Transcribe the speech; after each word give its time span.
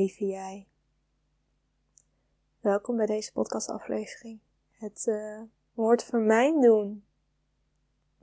lieve 0.00 0.26
jij. 0.26 0.66
Welkom 2.60 2.96
bij 2.96 3.06
deze 3.06 3.32
podcastaflevering. 3.32 4.38
Het 4.70 5.06
uh, 5.06 5.40
woord 5.72 6.04
voor 6.04 6.18
mijn 6.18 6.60
doen 6.60 7.04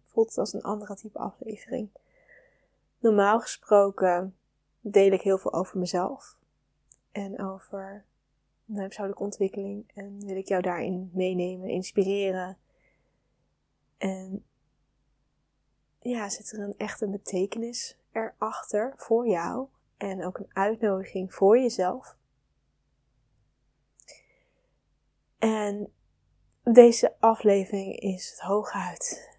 voelt 0.01 0.37
als 0.37 0.53
een 0.53 0.61
andere 0.61 0.95
type 0.95 1.19
aflevering. 1.19 1.89
Normaal 2.99 3.39
gesproken 3.39 4.37
deel 4.81 5.11
ik 5.11 5.21
heel 5.21 5.37
veel 5.37 5.53
over 5.53 5.79
mezelf 5.79 6.37
en 7.11 7.39
over 7.41 8.05
mijn 8.65 8.87
persoonlijke 8.87 9.23
ontwikkeling 9.23 9.91
en 9.93 10.25
wil 10.25 10.35
ik 10.35 10.47
jou 10.47 10.61
daarin 10.61 11.09
meenemen, 11.13 11.69
inspireren. 11.69 12.57
En 13.97 14.45
ja, 15.99 16.29
zit 16.29 16.51
er 16.51 16.59
een 16.59 16.77
echte 16.77 17.07
betekenis 17.07 17.97
erachter 18.11 18.93
voor 18.95 19.27
jou 19.27 19.67
en 19.97 20.25
ook 20.25 20.37
een 20.37 20.49
uitnodiging 20.53 21.33
voor 21.33 21.59
jezelf. 21.59 22.17
En 25.37 25.93
deze 26.63 27.15
aflevering 27.19 27.99
is 27.99 28.29
het 28.29 28.39
hooguit. 28.39 29.37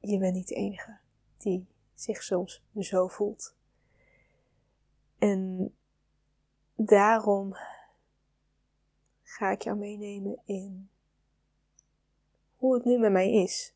Je 0.00 0.18
bent 0.18 0.34
niet 0.34 0.48
de 0.48 0.54
enige 0.54 0.98
die 1.38 1.66
zich 1.94 2.22
soms 2.22 2.62
zo 2.78 3.08
voelt. 3.08 3.56
En 5.18 5.74
daarom 6.74 7.56
ga 9.22 9.50
ik 9.50 9.62
jou 9.62 9.76
meenemen 9.76 10.40
in 10.44 10.90
hoe 12.56 12.74
het 12.74 12.84
nu 12.84 12.98
met 12.98 13.12
mij 13.12 13.32
is. 13.32 13.74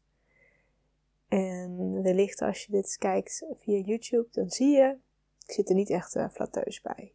En 1.29 2.03
wellicht 2.03 2.43
als 2.43 2.65
je 2.65 2.73
dit 2.73 2.97
kijkt 2.97 3.47
via 3.55 3.79
YouTube, 3.79 4.29
dan 4.31 4.51
zie 4.51 4.77
je 4.77 4.99
ik 5.47 5.53
zit 5.53 5.69
er 5.69 5.75
niet 5.75 5.91
echt 5.91 6.17
uh, 6.17 6.29
flatteus 6.29 6.81
bij. 6.81 7.13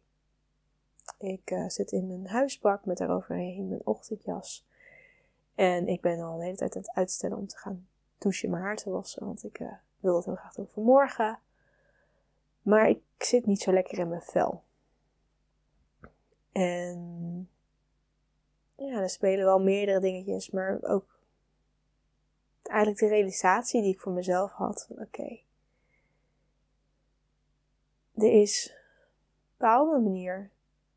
Ik 1.18 1.50
uh, 1.50 1.68
zit 1.68 1.92
in 1.92 2.06
mijn 2.06 2.26
huisbak 2.26 2.84
met 2.84 2.96
daaroverheen 2.96 3.68
mijn 3.68 3.86
ochtendjas. 3.86 4.66
En 5.54 5.88
ik 5.88 6.00
ben 6.00 6.20
al 6.20 6.36
de 6.36 6.44
hele 6.44 6.56
tijd 6.56 6.76
aan 6.76 6.82
het 6.82 6.94
uitstellen 6.94 7.36
om 7.36 7.46
te 7.46 7.58
gaan 7.58 7.86
douchen 8.18 8.50
mijn 8.50 8.62
haar 8.62 8.76
te 8.76 8.90
wassen. 8.90 9.26
Want 9.26 9.44
ik 9.44 9.58
uh, 9.60 9.72
wil 10.00 10.16
het 10.16 10.24
heel 10.24 10.34
graag 10.34 10.54
doen 10.54 10.68
voor 10.68 10.84
morgen. 10.84 11.38
Maar 12.62 12.88
ik 12.88 13.02
zit 13.18 13.46
niet 13.46 13.60
zo 13.60 13.72
lekker 13.72 13.98
in 13.98 14.08
mijn 14.08 14.22
vel. 14.22 14.62
En 16.52 17.48
ja, 18.76 19.00
er 19.00 19.10
spelen 19.10 19.44
wel 19.44 19.60
meerdere 19.60 20.00
dingetjes. 20.00 20.50
Maar 20.50 20.78
ook 20.82 21.20
eigenlijk 22.62 23.00
de 23.00 23.08
realisatie 23.08 23.82
die 23.82 23.92
ik 23.92 24.00
voor 24.00 24.12
mezelf 24.12 24.52
had. 24.52 24.88
Oké, 24.90 25.40
er 28.14 28.40
is 28.40 28.74
op 29.52 29.58
bepaalde 29.58 30.00
manier 30.00 30.50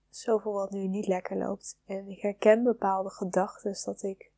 zoveel 0.09 0.53
wat 0.53 0.71
nu 0.71 0.87
niet 0.87 1.07
lekker 1.07 1.37
loopt. 1.37 1.77
En 1.85 2.07
ik 2.07 2.21
herken 2.21 2.63
bepaalde 2.63 3.09
gedachten 3.09 3.75
dat 3.85 4.03
ik 4.03 4.31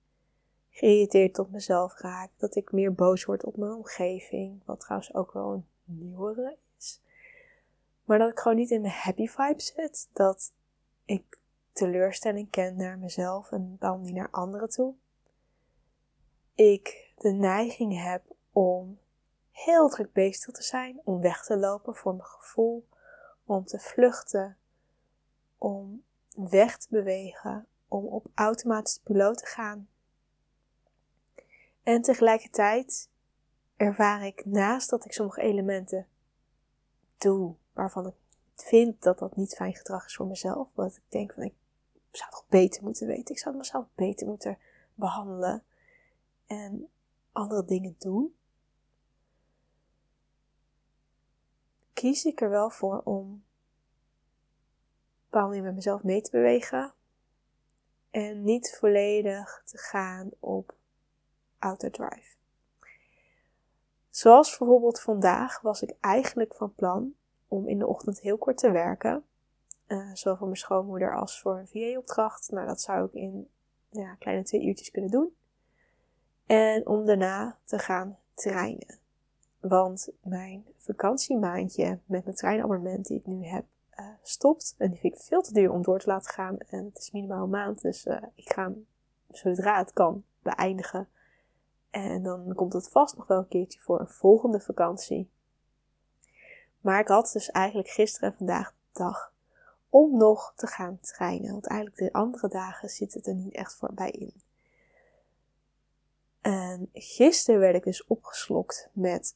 geïrriteerd 0.69 1.39
op 1.39 1.51
mezelf 1.51 1.99
raak. 1.99 2.31
Dat 2.37 2.55
ik 2.55 2.71
meer 2.71 2.93
boos 2.93 3.25
word 3.25 3.43
op 3.43 3.57
mijn 3.57 3.71
omgeving. 3.71 4.61
Wat 4.65 4.79
trouwens 4.79 5.13
ook 5.13 5.31
wel 5.31 5.53
een 5.53 5.65
nieuwere 5.83 6.57
is. 6.77 7.01
Maar 8.03 8.19
dat 8.19 8.31
ik 8.31 8.39
gewoon 8.39 8.57
niet 8.57 8.71
in 8.71 8.81
mijn 8.81 8.93
happy 8.93 9.27
vibe 9.27 9.61
zit. 9.61 10.09
Dat 10.13 10.53
ik 11.05 11.39
teleurstelling 11.71 12.49
ken 12.49 12.75
naar 12.75 12.97
mezelf 12.97 13.51
en 13.51 13.75
dan 13.79 14.01
niet 14.01 14.13
naar 14.13 14.31
anderen 14.31 14.69
toe. 14.69 14.93
Ik 16.55 17.11
de 17.17 17.31
neiging 17.31 18.03
heb 18.03 18.23
om 18.51 18.99
heel 19.63 19.89
druk 19.89 20.13
bezig 20.13 20.53
te 20.53 20.63
zijn, 20.63 21.01
om 21.03 21.21
weg 21.21 21.45
te 21.45 21.57
lopen 21.57 21.95
voor 21.95 22.15
mijn 22.15 22.27
gevoel, 22.27 22.87
om 23.45 23.65
te 23.65 23.79
vluchten, 23.79 24.57
om 25.57 26.03
weg 26.35 26.77
te 26.77 26.87
bewegen, 26.89 27.67
om 27.87 28.05
op 28.05 28.25
automatische 28.35 29.01
piloot 29.01 29.37
te 29.37 29.45
gaan. 29.45 29.89
En 31.83 32.01
tegelijkertijd 32.01 33.09
ervaar 33.75 34.25
ik 34.25 34.45
naast 34.45 34.89
dat 34.89 35.05
ik 35.05 35.13
sommige 35.13 35.41
elementen 35.41 36.07
doe 37.17 37.55
waarvan 37.73 38.07
ik 38.07 38.15
vind 38.55 39.01
dat 39.01 39.19
dat 39.19 39.35
niet 39.35 39.55
fijn 39.55 39.75
gedrag 39.75 40.05
is 40.05 40.15
voor 40.15 40.27
mezelf, 40.27 40.67
wat 40.73 40.95
ik 40.95 41.03
denk 41.09 41.33
van 41.33 41.43
ik 41.43 41.53
zou 42.11 42.31
toch 42.31 42.45
beter 42.47 42.83
moeten 42.83 43.07
weten, 43.07 43.35
ik 43.35 43.41
zou 43.41 43.55
mezelf 43.55 43.85
beter 43.95 44.27
moeten 44.27 44.57
behandelen 44.93 45.63
en 46.47 46.89
andere 47.31 47.65
dingen 47.65 47.95
doen. 47.99 48.36
Kies 51.97 52.25
ik 52.25 52.41
er 52.41 52.49
wel 52.49 52.69
voor 52.69 53.01
om 53.03 53.43
bepaalde 55.29 55.61
met 55.61 55.75
mezelf 55.75 56.03
mee 56.03 56.21
te 56.21 56.31
bewegen. 56.31 56.93
En 58.11 58.43
niet 58.43 58.77
volledig 58.79 59.61
te 59.65 59.77
gaan 59.77 60.29
op 60.39 60.75
autodrive. 61.59 62.35
Zoals 64.09 64.57
bijvoorbeeld 64.57 65.01
vandaag 65.01 65.61
was 65.61 65.81
ik 65.81 65.95
eigenlijk 65.99 66.53
van 66.53 66.73
plan 66.75 67.15
om 67.47 67.67
in 67.67 67.79
de 67.79 67.87
ochtend 67.87 68.19
heel 68.19 68.37
kort 68.37 68.57
te 68.57 68.71
werken. 68.71 69.25
Uh, 69.87 70.13
zowel 70.13 70.37
voor 70.37 70.47
mijn 70.47 70.59
schoonmoeder 70.59 71.15
als 71.15 71.41
voor 71.41 71.57
een 71.57 71.67
VA-opdracht. 71.67 72.51
Nou, 72.51 72.67
dat 72.67 72.81
zou 72.81 73.05
ik 73.05 73.13
in 73.13 73.49
ja, 73.89 74.15
kleine 74.15 74.43
twee 74.43 74.65
uurtjes 74.65 74.91
kunnen 74.91 75.11
doen. 75.11 75.35
En 76.45 76.87
om 76.87 77.05
daarna 77.05 77.57
te 77.63 77.79
gaan 77.79 78.17
trainen. 78.33 78.99
Want 79.67 80.09
mijn 80.21 80.65
vakantiemaandje 80.77 81.99
met 82.05 82.23
mijn 82.23 82.35
treinabonnement 82.35 83.05
die 83.05 83.17
ik 83.17 83.25
nu 83.25 83.45
heb 83.45 83.65
uh, 83.99 84.05
stopt. 84.21 84.75
En 84.77 84.89
die 84.89 84.99
vind 84.99 85.13
ik 85.13 85.21
veel 85.21 85.41
te 85.41 85.53
duur 85.53 85.71
om 85.71 85.81
door 85.81 85.99
te 85.99 86.07
laten 86.07 86.31
gaan. 86.31 86.57
En 86.57 86.85
het 86.85 86.97
is 86.97 87.11
minimaal 87.11 87.43
een 87.43 87.49
maand. 87.49 87.81
Dus 87.81 88.05
uh, 88.05 88.17
ik 88.35 88.53
ga 88.53 88.63
hem 88.63 88.87
zodra 89.31 89.77
het 89.77 89.93
kan 89.93 90.23
beëindigen. 90.41 91.07
En 91.89 92.23
dan 92.23 92.53
komt 92.55 92.73
het 92.73 92.89
vast 92.89 93.17
nog 93.17 93.27
wel 93.27 93.37
een 93.37 93.47
keertje 93.47 93.79
voor 93.79 93.99
een 93.99 94.07
volgende 94.07 94.59
vakantie. 94.59 95.29
Maar 96.81 96.99
ik 96.99 97.07
had 97.07 97.31
dus 97.33 97.51
eigenlijk 97.51 97.89
gisteren 97.89 98.29
en 98.29 98.37
vandaag 98.37 98.71
de 98.71 98.75
dag 98.91 99.33
om 99.89 100.17
nog 100.17 100.53
te 100.55 100.67
gaan 100.67 100.99
trainen. 100.99 101.51
Want 101.51 101.67
eigenlijk 101.67 101.99
de 101.99 102.13
andere 102.13 102.47
dagen 102.47 102.89
zit 102.89 103.13
het 103.13 103.27
er 103.27 103.35
niet 103.35 103.53
echt 103.53 103.75
voor 103.75 103.93
bij 103.93 104.11
in. 104.11 104.33
En 106.41 106.89
gisteren 106.93 107.59
werd 107.59 107.75
ik 107.75 107.83
dus 107.83 108.05
opgeslokt 108.05 108.89
met 108.93 109.35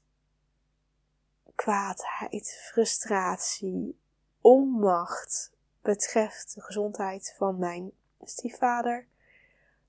kwaadheid, 1.55 2.69
frustratie, 2.71 3.99
onmacht 4.41 5.51
betreft 5.81 6.55
de 6.55 6.61
gezondheid 6.61 7.33
van 7.37 7.57
mijn 7.57 7.91
stiefvader. 8.23 9.07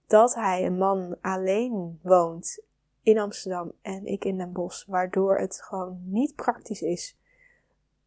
Dat 0.07 0.35
hij 0.35 0.67
een 0.67 0.79
man 0.79 1.17
alleen 1.21 1.99
woont 2.03 2.63
in 3.03 3.19
Amsterdam 3.19 3.73
en 3.83 4.07
ik 4.07 4.25
in 4.25 4.39
Den 4.39 4.53
Bosch, 4.53 4.87
waardoor 4.87 5.39
het 5.39 5.63
gewoon 5.63 6.01
niet 6.05 6.35
praktisch 6.35 6.83
is 6.83 7.17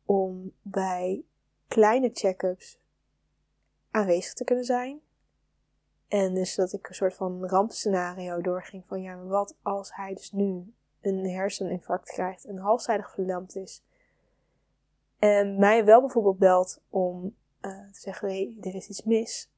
om 0.06 0.52
bij 0.62 1.24
kleine 1.68 2.10
check-ups 2.14 2.80
aanwezig 3.92 4.34
te 4.34 4.44
kunnen 4.44 4.66
zijn. 4.66 5.00
En 6.08 6.34
dus 6.34 6.56
dat 6.56 6.74
ik 6.74 6.88
een 6.88 6.96
soort 6.96 7.14
van 7.14 7.46
rampscenario 7.46 8.42
doorging 8.42 8.84
van 8.88 9.02
ja, 9.02 9.24
wat 9.24 9.56
als 9.62 9.96
hij 9.96 10.14
dus 10.14 10.32
nu 10.32 10.74
een 11.06 11.30
herseninfarct 11.30 12.10
krijgt 12.10 12.46
en 12.46 12.58
halfzijdig 12.58 13.12
verlamd 13.12 13.56
is. 13.56 13.84
En 15.20 15.60
mij 15.60 15.86
wel 15.86 16.00
bijvoorbeeld 16.00 16.38
belt 16.38 16.82
om 16.90 17.36
uh, 17.62 17.92
te 17.92 18.00
zeggen, 18.00 18.30
hé, 18.30 18.56
er 18.62 18.76
is 18.76 18.90
iets 18.90 19.04
mis. 19.04 19.50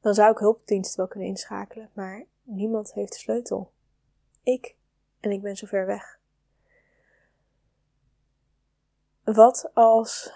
Dan 0.00 0.14
zou 0.14 0.30
ik 0.30 0.38
hulpdiensten 0.38 0.96
wel 0.96 1.08
kunnen 1.08 1.28
inschakelen, 1.28 1.90
maar 1.92 2.24
niemand 2.42 2.92
heeft 2.92 3.12
de 3.12 3.18
sleutel. 3.18 3.72
Ik. 4.42 4.76
En 5.20 5.30
ik 5.30 5.42
ben 5.42 5.56
zo 5.56 5.66
ver 5.66 5.86
weg. 5.86 6.20
Wat 9.24 9.70
als 9.74 10.32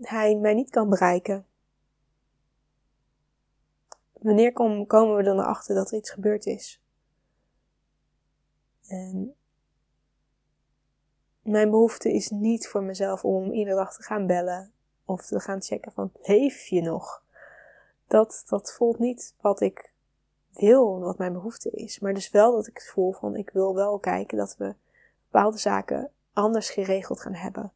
hij 0.00 0.36
mij 0.36 0.54
niet 0.54 0.70
kan 0.70 0.88
bereiken? 0.88 1.46
Wanneer 4.12 4.52
komen 4.86 5.16
we 5.16 5.22
dan 5.22 5.38
erachter 5.38 5.74
dat 5.74 5.90
er 5.90 5.98
iets 5.98 6.10
gebeurd 6.10 6.46
is? 6.46 6.82
En 8.88 9.34
mijn 11.42 11.70
behoefte 11.70 12.12
is 12.12 12.30
niet 12.30 12.68
voor 12.68 12.82
mezelf 12.82 13.24
om 13.24 13.52
iedere 13.52 13.76
dag 13.76 13.94
te 13.94 14.02
gaan 14.02 14.26
bellen 14.26 14.72
of 15.04 15.26
te 15.26 15.40
gaan 15.40 15.62
checken 15.62 15.92
van 15.92 16.12
leef 16.22 16.66
je 16.66 16.82
nog? 16.82 17.22
Dat, 18.06 18.42
dat 18.46 18.72
voelt 18.72 18.98
niet 18.98 19.34
wat 19.40 19.60
ik 19.60 19.92
wil, 20.52 21.00
wat 21.00 21.18
mijn 21.18 21.32
behoefte 21.32 21.70
is. 21.70 21.98
Maar 21.98 22.14
dus 22.14 22.30
wel 22.30 22.52
dat 22.52 22.66
ik 22.66 22.74
het 22.74 22.88
voel 22.88 23.12
van 23.12 23.36
ik 23.36 23.50
wil 23.50 23.74
wel 23.74 23.98
kijken 23.98 24.38
dat 24.38 24.56
we 24.56 24.74
bepaalde 25.30 25.58
zaken 25.58 26.10
anders 26.32 26.70
geregeld 26.70 27.20
gaan 27.20 27.34
hebben. 27.34 27.72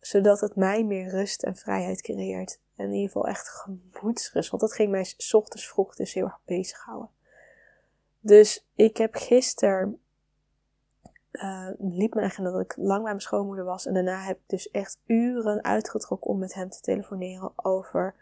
Zodat 0.00 0.40
het 0.40 0.56
mij 0.56 0.84
meer 0.84 1.08
rust 1.08 1.42
en 1.42 1.56
vrijheid 1.56 2.02
creëert. 2.02 2.60
En 2.76 2.84
in 2.84 2.92
ieder 2.92 3.06
geval 3.06 3.28
echt 3.28 3.48
gemoedsrust. 3.48 4.50
Want 4.50 4.62
dat 4.62 4.72
ging 4.72 4.90
mij 4.90 5.04
s 5.04 5.34
ochtends 5.34 5.68
vroeg 5.68 5.94
dus 5.94 6.14
heel 6.14 6.24
erg 6.24 6.40
bezighouden. 6.44 7.10
Dus 8.20 8.66
ik 8.74 8.96
heb 8.96 9.14
gisteren 9.14 10.00
uh, 11.34 11.68
liep 11.78 12.14
mijn 12.14 12.26
agenda 12.26 12.50
dat 12.50 12.60
ik 12.60 12.76
lang 12.76 13.02
bij 13.02 13.10
mijn 13.10 13.20
schoonmoeder 13.20 13.64
was. 13.64 13.86
En 13.86 13.94
daarna 13.94 14.20
heb 14.20 14.36
ik 14.36 14.48
dus 14.48 14.70
echt 14.70 14.98
uren 15.06 15.64
uitgetrokken 15.64 16.30
om 16.30 16.38
met 16.38 16.54
hem 16.54 16.68
te 16.68 16.80
telefoneren 16.80 17.52
over 17.56 18.14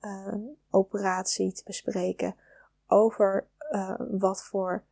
uh, 0.00 0.34
operatie 0.70 1.52
te 1.52 1.62
bespreken. 1.64 2.34
Over 2.86 3.46
uh, 3.70 3.94
wat 4.10 4.44
voor, 4.44 4.82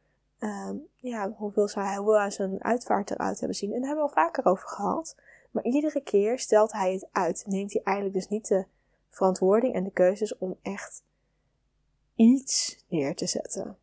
ja, 0.94 1.31
hoeveel 1.31 1.69
hij, 1.73 1.96
hoe 1.96 2.17
hij 2.17 2.31
zijn 2.31 2.64
uitvaart 2.64 3.11
eruit 3.11 3.38
hebben 3.38 3.56
zien. 3.56 3.73
En 3.73 3.78
daar 3.78 3.88
hebben 3.88 4.06
we 4.06 4.14
al 4.14 4.25
vaker 4.25 4.46
over 4.46 4.69
gehad. 4.69 5.17
Maar 5.50 5.64
iedere 5.64 6.00
keer 6.00 6.38
stelt 6.38 6.73
hij 6.73 6.93
het 6.93 7.08
uit. 7.12 7.44
Neemt 7.46 7.73
hij 7.73 7.82
eigenlijk 7.82 8.17
dus 8.17 8.28
niet 8.28 8.49
de 8.49 8.67
verantwoording 9.08 9.75
en 9.75 9.84
de 9.84 9.90
keuzes 9.90 10.38
om 10.38 10.58
echt 10.62 11.02
iets 12.14 12.84
neer 12.88 13.14
te 13.14 13.26
zetten. 13.26 13.76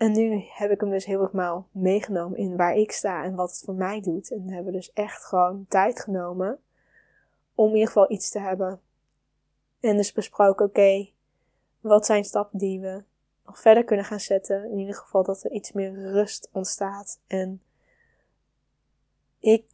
En 0.00 0.12
nu 0.12 0.44
heb 0.48 0.70
ik 0.70 0.80
hem 0.80 0.90
dus 0.90 1.04
heel 1.04 1.20
erg 1.20 1.64
meegenomen 1.70 2.38
in 2.38 2.56
waar 2.56 2.74
ik 2.74 2.92
sta 2.92 3.24
en 3.24 3.34
wat 3.34 3.50
het 3.50 3.62
voor 3.64 3.74
mij 3.74 4.00
doet. 4.00 4.30
En 4.30 4.48
hebben 4.48 4.72
we 4.72 4.78
dus 4.78 4.92
echt 4.92 5.24
gewoon 5.24 5.66
tijd 5.68 6.00
genomen 6.00 6.58
om 7.54 7.66
in 7.66 7.72
ieder 7.72 7.86
geval 7.86 8.10
iets 8.10 8.30
te 8.30 8.38
hebben. 8.38 8.80
En 9.80 9.96
dus 9.96 10.12
besproken, 10.12 10.66
oké, 10.66 11.08
wat 11.80 12.06
zijn 12.06 12.24
stappen 12.24 12.58
die 12.58 12.80
we 12.80 13.02
nog 13.46 13.60
verder 13.60 13.84
kunnen 13.84 14.04
gaan 14.04 14.20
zetten. 14.20 14.70
In 14.70 14.78
ieder 14.78 14.94
geval 14.94 15.22
dat 15.22 15.44
er 15.44 15.50
iets 15.50 15.72
meer 15.72 15.92
rust 15.92 16.48
ontstaat. 16.52 17.20
En 17.26 17.62
ik 19.38 19.64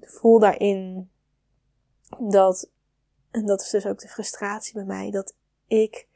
voel 0.00 0.38
daarin 0.38 1.10
dat, 2.18 2.70
en 3.30 3.46
dat 3.46 3.60
is 3.60 3.70
dus 3.70 3.86
ook 3.86 3.98
de 3.98 4.08
frustratie 4.08 4.74
bij 4.74 4.84
mij, 4.84 5.10
dat 5.10 5.34
ik 5.66 6.08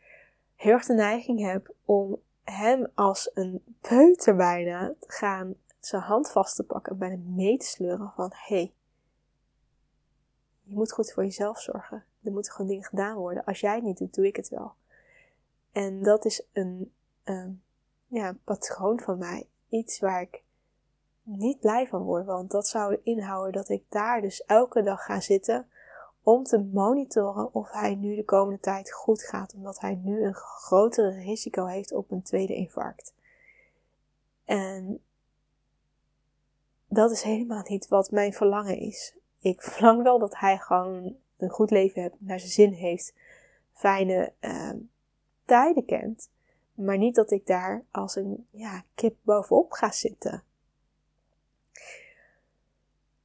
heel 0.54 0.72
erg 0.72 0.86
de 0.86 0.94
neiging 0.94 1.40
heb 1.40 1.74
om 1.84 2.20
hem 2.50 2.86
als 2.94 3.30
een 3.34 3.62
peuter 3.80 4.36
bijna 4.36 4.94
gaan 5.00 5.54
zijn 5.80 6.02
hand 6.02 6.30
vast 6.30 6.56
te 6.56 6.62
pakken 6.62 6.92
en 6.92 6.98
bijna 6.98 7.16
mee 7.24 7.58
te 7.58 7.66
sleuren 7.66 8.12
van 8.16 8.30
hey, 8.34 8.72
je 10.62 10.74
moet 10.74 10.92
goed 10.92 11.12
voor 11.12 11.24
jezelf 11.24 11.60
zorgen. 11.60 12.04
Er 12.22 12.32
moeten 12.32 12.52
gewoon 12.52 12.70
dingen 12.70 12.84
gedaan 12.84 13.16
worden. 13.16 13.44
Als 13.44 13.60
jij 13.60 13.74
het 13.74 13.84
niet 13.84 13.98
doet, 13.98 14.14
doe 14.14 14.26
ik 14.26 14.36
het 14.36 14.48
wel. 14.48 14.74
En 15.72 16.02
dat 16.02 16.24
is 16.24 16.46
een, 16.52 16.92
um, 17.24 17.62
ja, 18.06 18.36
patroon 18.44 19.00
van 19.00 19.18
mij. 19.18 19.48
Iets 19.68 20.00
waar 20.00 20.20
ik 20.20 20.42
niet 21.22 21.60
blij 21.60 21.86
van 21.86 22.02
word. 22.02 22.26
Want 22.26 22.50
dat 22.50 22.68
zou 22.68 22.98
inhouden 23.02 23.52
dat 23.52 23.68
ik 23.68 23.84
daar 23.88 24.20
dus 24.20 24.44
elke 24.44 24.82
dag 24.82 25.04
ga 25.04 25.20
zitten 25.20 25.68
om 26.22 26.44
te 26.44 26.58
monitoren 26.58 27.54
of 27.54 27.70
hij 27.70 27.94
nu 27.94 28.14
de 28.14 28.24
komende 28.24 28.60
tijd 28.60 28.92
goed 28.92 29.22
gaat, 29.22 29.54
omdat 29.54 29.80
hij 29.80 29.94
nu 29.94 30.24
een 30.24 30.34
grotere 30.34 31.10
risico 31.10 31.66
heeft 31.66 31.92
op 31.92 32.10
een 32.10 32.22
tweede 32.22 32.54
infarct. 32.54 33.12
En 34.44 35.00
dat 36.88 37.10
is 37.10 37.22
helemaal 37.22 37.64
niet 37.68 37.88
wat 37.88 38.10
mijn 38.10 38.32
verlangen 38.32 38.78
is. 38.78 39.16
Ik 39.40 39.62
verlang 39.72 40.02
wel 40.02 40.18
dat 40.18 40.38
hij 40.38 40.58
gewoon 40.58 41.16
een 41.36 41.50
goed 41.50 41.70
leven 41.70 42.02
heeft, 42.02 42.14
naar 42.18 42.38
zijn 42.38 42.52
zin 42.52 42.72
heeft, 42.72 43.14
fijne 43.72 44.32
uh, 44.40 44.72
tijden 45.44 45.84
kent. 45.84 46.28
Maar 46.74 46.98
niet 46.98 47.14
dat 47.14 47.30
ik 47.30 47.46
daar 47.46 47.84
als 47.90 48.16
een 48.16 48.46
ja, 48.50 48.84
kip 48.94 49.16
bovenop 49.22 49.72
ga 49.72 49.90
zitten. 49.90 50.42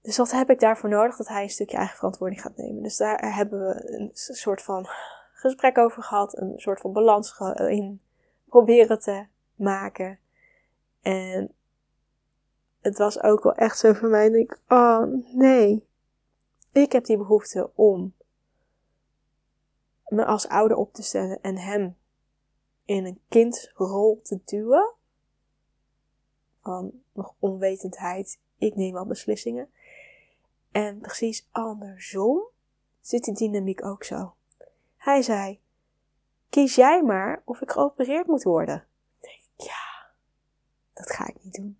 Dus 0.05 0.17
wat 0.17 0.31
heb 0.31 0.49
ik 0.49 0.59
daarvoor 0.59 0.89
nodig? 0.89 1.17
Dat 1.17 1.27
hij 1.27 1.43
een 1.43 1.49
stukje 1.49 1.77
eigen 1.77 1.95
verantwoording 1.95 2.41
gaat 2.41 2.57
nemen. 2.57 2.83
Dus 2.83 2.97
daar 2.97 3.35
hebben 3.35 3.59
we 3.59 3.93
een 3.93 4.09
soort 4.13 4.61
van 4.61 4.85
gesprek 5.33 5.77
over 5.77 6.03
gehad. 6.03 6.37
Een 6.37 6.53
soort 6.59 6.79
van 6.79 6.93
balans 6.93 7.39
in 7.55 8.01
proberen 8.45 8.99
te 8.99 9.25
maken. 9.55 10.19
En 11.01 11.53
het 12.81 12.97
was 12.97 13.21
ook 13.23 13.43
wel 13.43 13.53
echt 13.53 13.77
zo 13.77 13.93
voor 13.93 14.09
mij. 14.09 14.29
ik, 14.29 14.59
oh 14.67 15.03
nee. 15.33 15.87
Ik 16.71 16.91
heb 16.91 17.05
die 17.05 17.17
behoefte 17.17 17.71
om 17.75 18.13
me 20.07 20.25
als 20.25 20.47
ouder 20.47 20.77
op 20.77 20.93
te 20.93 21.03
stellen 21.03 21.41
en 21.41 21.57
hem 21.57 21.97
in 22.85 23.05
een 23.05 23.21
kindrol 23.29 24.19
te 24.23 24.39
duwen. 24.45 24.93
Van 26.61 26.91
nog 27.11 27.33
onwetendheid, 27.39 28.39
ik 28.57 28.75
neem 28.75 28.97
al 28.97 29.05
beslissingen. 29.05 29.69
En 30.75 30.99
precies 30.99 31.47
andersom 31.51 32.43
zit 33.01 33.23
die 33.23 33.33
dynamiek 33.33 33.85
ook 33.85 34.03
zo. 34.03 34.35
Hij 34.97 35.21
zei: 35.21 35.59
Kies 36.49 36.75
jij 36.75 37.03
maar 37.03 37.41
of 37.45 37.61
ik 37.61 37.71
geopereerd 37.71 38.27
moet 38.27 38.43
worden. 38.43 38.87
Ik 39.21 39.27
denk, 39.29 39.69
ja, 39.69 40.11
dat 40.93 41.11
ga 41.11 41.27
ik 41.27 41.43
niet 41.43 41.53
doen. 41.53 41.79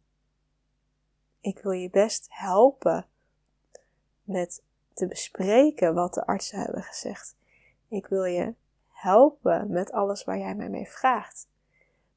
Ik 1.40 1.60
wil 1.60 1.72
je 1.72 1.90
best 1.90 2.28
helpen 2.30 3.08
met 4.24 4.64
te 4.94 5.08
bespreken 5.08 5.94
wat 5.94 6.14
de 6.14 6.26
artsen 6.26 6.60
hebben 6.60 6.84
gezegd. 6.84 7.36
Ik 7.88 8.08
wil 8.08 8.26
je 8.26 8.54
helpen 8.88 9.70
met 9.70 9.92
alles 9.92 10.24
waar 10.24 10.38
jij 10.38 10.56
mij 10.56 10.70
mee 10.70 10.90
vraagt. 10.90 11.48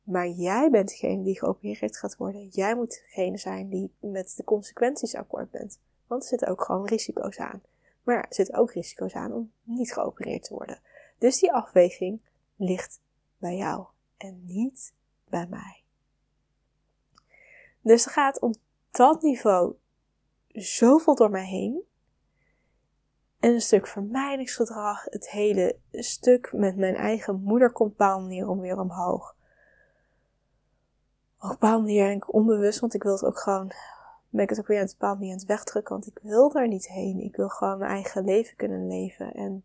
Maar 0.03 0.29
jij 0.29 0.71
bent 0.71 0.89
degene 0.89 1.23
die 1.23 1.39
geopereerd 1.39 1.97
gaat 1.97 2.17
worden. 2.17 2.49
Jij 2.49 2.75
moet 2.75 3.03
degene 3.07 3.39
zijn 3.39 3.69
die 3.69 3.95
met 4.01 4.37
de 4.37 4.45
consequenties 4.45 5.15
akkoord 5.15 5.51
bent. 5.51 5.79
Want 6.09 6.23
er 6.23 6.29
zitten 6.29 6.49
ook 6.49 6.65
gewoon 6.65 6.87
risico's 6.87 7.39
aan. 7.39 7.63
Maar 8.03 8.17
er 8.17 8.35
zitten 8.35 8.55
ook 8.55 8.73
risico's 8.73 9.15
aan 9.15 9.33
om 9.33 9.53
niet 9.63 9.93
geopereerd 9.93 10.45
te 10.45 10.55
worden. 10.55 10.79
Dus 11.19 11.39
die 11.39 11.53
afweging 11.53 12.21
ligt 12.57 13.01
bij 13.39 13.57
jou 13.57 13.87
en 14.17 14.45
niet 14.45 14.95
bij 15.29 15.47
mij. 15.47 15.83
Dus 17.81 18.05
er 18.05 18.13
gaat 18.13 18.41
op 18.41 18.55
dat 18.91 19.23
niveau 19.23 19.75
zoveel 20.53 21.15
door 21.15 21.31
mij 21.31 21.47
heen. 21.47 21.87
En 23.41 23.53
een 23.53 23.61
stuk 23.61 23.87
vermijdingsgedrag, 23.87 25.05
het 25.05 25.31
hele 25.31 25.77
stuk 25.91 26.53
met 26.53 26.77
mijn 26.77 26.95
eigen 26.95 27.43
moeder 27.43 27.73
komt 27.73 27.95
een 27.97 28.21
manier 28.21 28.49
om 28.49 28.61
weer 28.61 28.79
omhoog. 28.79 29.37
Op 31.37 31.43
een 31.43 31.49
bepaalde 31.49 31.83
manier 31.83 32.27
onbewust, 32.27 32.81
want 32.81 32.95
ik 32.95 33.03
wil 33.03 33.13
het 33.13 33.25
ook 33.25 33.39
gewoon 33.39 33.73
ben 34.29 34.43
ik 34.43 34.51
het 34.51 34.59
ook 34.59 34.67
weer 34.67 34.85
bepaald 34.87 35.19
niet 35.19 35.31
aan 35.33 35.39
het 35.39 35.47
wegdrukken, 35.47 35.95
want 35.95 36.07
ik 36.07 36.19
wil 36.23 36.53
daar 36.53 36.69
niet 36.69 36.89
heen. 36.89 37.21
Ik 37.21 37.37
wil 37.37 37.49
gewoon 37.49 37.79
mijn 37.79 37.91
eigen 37.91 38.25
leven 38.25 38.57
kunnen 38.57 38.87
leven 38.87 39.35
en 39.35 39.65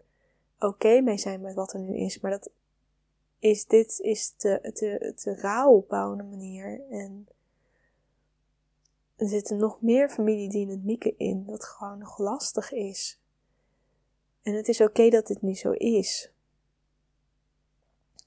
oké 0.59 1.01
mee 1.01 1.17
zijn 1.17 1.41
met 1.41 1.53
wat 1.53 1.73
er 1.73 1.79
nu 1.79 1.95
is. 1.97 2.19
Maar 2.19 2.31
dat 2.31 2.49
is, 3.39 3.65
dit 3.65 3.99
is 3.99 4.29
te, 4.29 4.71
te, 4.73 5.13
te 5.15 5.35
rauw 5.35 5.71
op 5.71 5.91
een 5.91 6.29
manier. 6.29 6.81
En 6.89 7.27
er 9.15 9.27
zitten 9.27 9.57
nog 9.57 9.81
meer 9.81 10.09
familiedynamieken 10.09 11.17
in, 11.17 11.45
dat 11.45 11.65
gewoon 11.65 11.97
nog 11.97 12.17
lastig 12.17 12.71
is. 12.71 13.19
En 14.41 14.53
het 14.53 14.67
is 14.67 14.81
oké 14.81 15.09
dat 15.09 15.27
dit 15.27 15.41
nu 15.41 15.55
zo 15.55 15.71
is. 15.71 16.31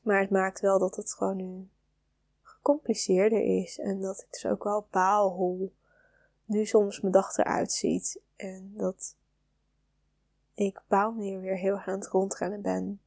Maar 0.02 0.20
het 0.20 0.30
maakt 0.30 0.60
wel 0.60 0.78
dat 0.78 0.96
het 0.96 1.14
gewoon 1.14 1.37
nu 1.37 1.68
gecompliceerder 2.42 3.42
is. 3.62 3.78
En 3.78 4.00
dat 4.00 4.20
ik 4.20 4.26
dus 4.30 4.46
ook 4.46 4.64
wel 4.64 4.87
baal 4.90 5.30
hoe 5.30 5.70
nu 6.46 6.64
soms 6.64 7.00
mijn 7.00 7.12
dag 7.12 7.36
eruit 7.36 7.72
ziet. 7.72 8.20
En 8.36 8.72
dat 8.76 9.16
ik 10.54 10.78
op 10.78 10.88
manier 10.88 11.40
weer 11.40 11.56
heel 11.56 11.74
erg 11.74 11.86
aan 11.86 11.98
het 11.98 12.08
rondrennen 12.08 12.62
ben. 12.62 13.00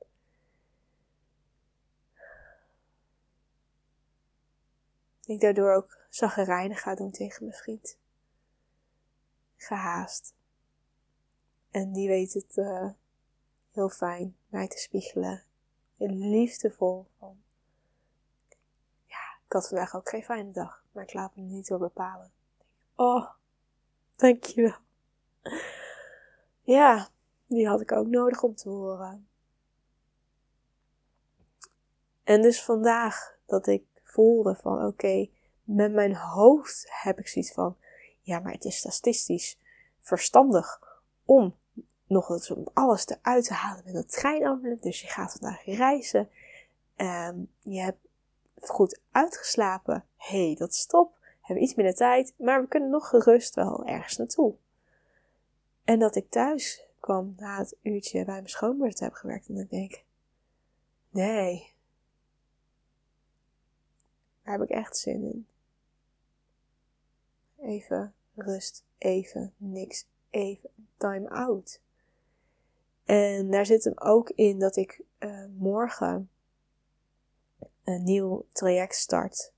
Ik 5.25 5.39
daardoor 5.39 5.73
ook 5.73 5.97
zaggerijnig 6.09 6.81
ga 6.81 6.95
doen 6.95 7.11
tegen 7.11 7.45
mijn 7.45 7.57
vriend. 7.57 7.97
Gehaast. 9.55 10.33
En 11.71 11.91
die 11.93 12.07
weet 12.07 12.33
het 12.33 12.57
uh, 12.57 12.89
heel 13.71 13.89
fijn 13.89 14.35
mij 14.47 14.67
te 14.67 14.77
spiegelen. 14.77 15.43
Liefdevol 15.97 17.05
van. 17.17 17.41
Ja, 19.05 19.37
ik 19.45 19.51
had 19.51 19.67
vandaag 19.67 19.95
ook 19.95 20.09
geen 20.09 20.23
fijne 20.23 20.51
dag, 20.51 20.83
maar 20.91 21.03
ik 21.03 21.13
laat 21.13 21.35
me 21.35 21.41
niet 21.41 21.67
door 21.67 21.79
bepalen. 21.79 22.31
Oh, 22.99 23.25
dankjewel. 24.15 24.77
Ja, 26.61 27.09
die 27.45 27.67
had 27.67 27.81
ik 27.81 27.91
ook 27.91 28.07
nodig 28.07 28.43
om 28.43 28.55
te 28.55 28.69
horen. 28.69 29.27
En 32.23 32.41
dus 32.41 32.63
vandaag 32.63 33.37
dat 33.45 33.67
ik 33.67 33.83
voelde 34.03 34.55
van 34.55 34.85
oké, 34.85 35.29
met 35.63 35.93
mijn 35.93 36.15
hoofd 36.15 36.85
heb 36.89 37.19
ik 37.19 37.27
zoiets 37.27 37.51
van, 37.51 37.77
ja, 38.21 38.39
maar 38.39 38.53
het 38.53 38.65
is 38.65 38.77
statistisch 38.77 39.59
verstandig 40.01 40.79
om 41.25 41.55
nog 42.07 42.29
eens 42.29 42.51
om 42.51 42.67
alles 42.73 43.07
eruit 43.07 43.43
te 43.45 43.53
halen 43.53 43.83
met 43.85 43.95
een 43.95 44.07
treinabonnement. 44.07 44.83
Dus 44.83 45.01
je 45.01 45.07
gaat 45.07 45.31
vandaag 45.31 45.65
reizen. 45.65 46.29
Um, 46.97 47.51
je 47.59 47.81
hebt 47.81 48.07
goed 48.55 48.99
uitgeslapen. 49.11 50.05
hey, 50.15 50.55
dat 50.57 50.73
stop 50.73 51.18
hebben 51.49 51.67
iets 51.67 51.75
minder 51.75 51.95
tijd, 51.95 52.33
maar 52.37 52.61
we 52.61 52.67
kunnen 52.67 52.89
nog 52.89 53.07
gerust 53.09 53.55
wel 53.55 53.85
ergens 53.85 54.17
naartoe. 54.17 54.55
En 55.83 55.99
dat 55.99 56.15
ik 56.15 56.29
thuis 56.29 56.83
kwam 56.99 57.33
na 57.37 57.57
het 57.57 57.75
uurtje 57.81 58.25
bij 58.25 58.33
mijn 58.33 58.49
schoonmoeder 58.49 58.99
hebben 58.99 59.19
gewerkt 59.19 59.47
en 59.47 59.57
ik 59.57 59.69
denk, 59.69 60.03
nee, 61.09 61.73
daar 64.43 64.53
heb 64.53 64.69
ik 64.69 64.75
echt 64.75 64.97
zin 64.97 65.23
in. 65.23 65.47
even 67.61 68.13
rust, 68.35 68.83
even 68.97 69.53
niks, 69.57 70.07
even 70.29 70.69
time 70.97 71.29
out. 71.29 71.81
En 73.05 73.51
daar 73.51 73.65
zit 73.65 73.83
hem 73.83 73.97
ook 73.97 74.29
in 74.29 74.59
dat 74.59 74.75
ik 74.75 75.01
uh, 75.19 75.45
morgen 75.57 76.29
een 77.83 78.03
nieuw 78.03 78.45
traject 78.51 78.95
start 78.95 79.53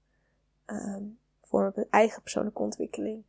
um, 0.65 1.19
voor 1.51 1.71
mijn 1.75 1.87
eigen 1.89 2.21
persoonlijke 2.21 2.61
ontwikkeling. 2.61 3.23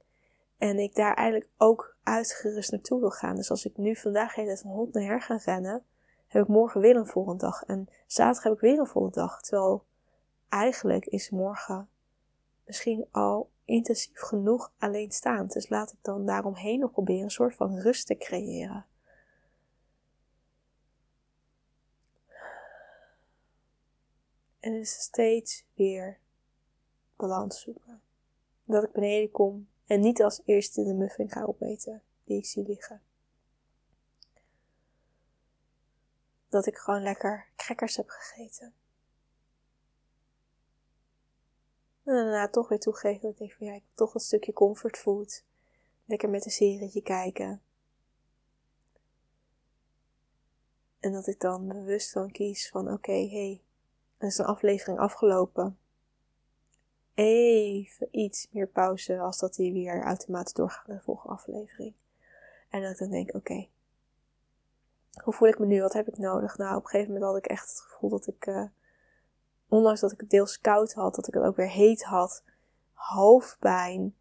En 0.58 0.78
ik 0.78 0.94
daar 0.94 1.14
eigenlijk 1.14 1.50
ook 1.56 1.96
uitgerust 2.02 2.70
naartoe 2.70 3.00
wil 3.00 3.10
gaan. 3.10 3.36
Dus 3.36 3.50
als 3.50 3.64
ik 3.64 3.76
nu 3.76 3.96
vandaag 3.96 4.34
heet 4.34 4.60
van 4.60 4.70
hond 4.70 4.92
naar 4.92 5.02
her 5.02 5.22
ga 5.22 5.36
rennen, 5.36 5.84
heb 6.26 6.42
ik 6.42 6.48
morgen 6.48 6.80
weer 6.80 6.96
een 6.96 7.06
volle 7.06 7.36
dag. 7.36 7.62
En 7.62 7.88
zaterdag 8.06 8.42
heb 8.42 8.52
ik 8.52 8.60
weer 8.60 8.78
een 8.78 8.86
volle 8.86 9.10
dag. 9.10 9.40
Terwijl 9.40 9.84
eigenlijk 10.48 11.06
is 11.06 11.30
morgen 11.30 11.88
misschien 12.66 13.06
al 13.10 13.50
intensief 13.64 14.20
genoeg 14.20 14.72
alleenstaand. 14.78 15.52
Dus 15.52 15.68
laat 15.68 15.92
ik 15.92 15.98
dan 16.02 16.26
daaromheen 16.26 16.78
nog 16.78 16.92
proberen 16.92 17.22
een 17.22 17.30
soort 17.30 17.54
van 17.54 17.78
rust 17.78 18.06
te 18.06 18.16
creëren. 18.16 18.86
En 24.60 24.72
is 24.72 24.92
steeds 24.92 25.64
weer 25.74 26.18
balans 27.16 27.60
zoeken. 27.60 28.11
Dat 28.72 28.84
ik 28.84 28.92
beneden 28.92 29.30
kom 29.30 29.68
en 29.86 30.00
niet 30.00 30.22
als 30.22 30.40
eerste 30.44 30.84
de 30.84 30.94
muffin 30.94 31.30
ga 31.30 31.44
opeten 31.44 32.02
die 32.24 32.38
ik 32.38 32.46
zie 32.46 32.66
liggen. 32.66 33.02
Dat 36.48 36.66
ik 36.66 36.76
gewoon 36.76 37.02
lekker 37.02 37.48
crackers 37.56 37.96
heb 37.96 38.08
gegeten. 38.08 38.74
En 42.04 42.14
daarna 42.14 42.48
toch 42.48 42.68
weer 42.68 42.78
toegeven 42.78 43.20
dat 43.20 43.40
ik 43.40 43.56
denk 43.58 43.76
ik 43.76 43.82
toch 43.94 44.14
een 44.14 44.20
stukje 44.20 44.52
comfortfood. 44.52 45.44
Lekker 46.04 46.30
met 46.30 46.44
een 46.44 46.50
serietje 46.50 47.02
kijken. 47.02 47.62
En 51.00 51.12
dat 51.12 51.26
ik 51.26 51.40
dan 51.40 51.68
bewust 51.68 52.14
dan 52.14 52.30
kies 52.30 52.68
van 52.68 52.84
oké, 52.84 52.92
okay, 52.92 53.28
hey, 53.28 53.62
is 54.18 54.38
een 54.38 54.44
aflevering 54.44 54.98
afgelopen. 54.98 55.78
Even 57.14 58.08
iets 58.10 58.48
meer 58.50 58.66
pauze 58.66 59.18
als 59.18 59.38
dat 59.38 59.54
die 59.54 59.72
weer 59.72 60.02
automatisch 60.02 60.52
doorgaat 60.52 60.86
naar 60.86 60.96
de 60.96 61.02
volgende 61.02 61.34
aflevering. 61.34 61.94
En 62.70 62.82
dat 62.82 62.90
ik 62.90 62.98
dan 62.98 63.10
denk, 63.10 63.34
oké, 63.34 63.68
hoe 65.24 65.32
voel 65.32 65.48
ik 65.48 65.58
me 65.58 65.66
nu? 65.66 65.80
Wat 65.80 65.92
heb 65.92 66.08
ik 66.08 66.18
nodig? 66.18 66.58
Nou, 66.58 66.76
op 66.76 66.82
een 66.82 66.88
gegeven 66.88 67.12
moment 67.12 67.30
had 67.30 67.38
ik 67.44 67.46
echt 67.46 67.68
het 67.70 67.80
gevoel 67.80 68.10
dat 68.10 68.26
ik, 68.26 68.46
uh, 68.46 68.64
ondanks 69.68 70.00
dat 70.00 70.12
ik 70.12 70.20
het 70.20 70.30
deels 70.30 70.60
koud 70.60 70.92
had, 70.92 71.14
dat 71.14 71.26
ik 71.26 71.34
het 71.34 71.42
ook 71.42 71.56
weer 71.56 71.70
heet 71.70 72.02
had, 72.02 72.42
hoofdpijn, 72.92 74.14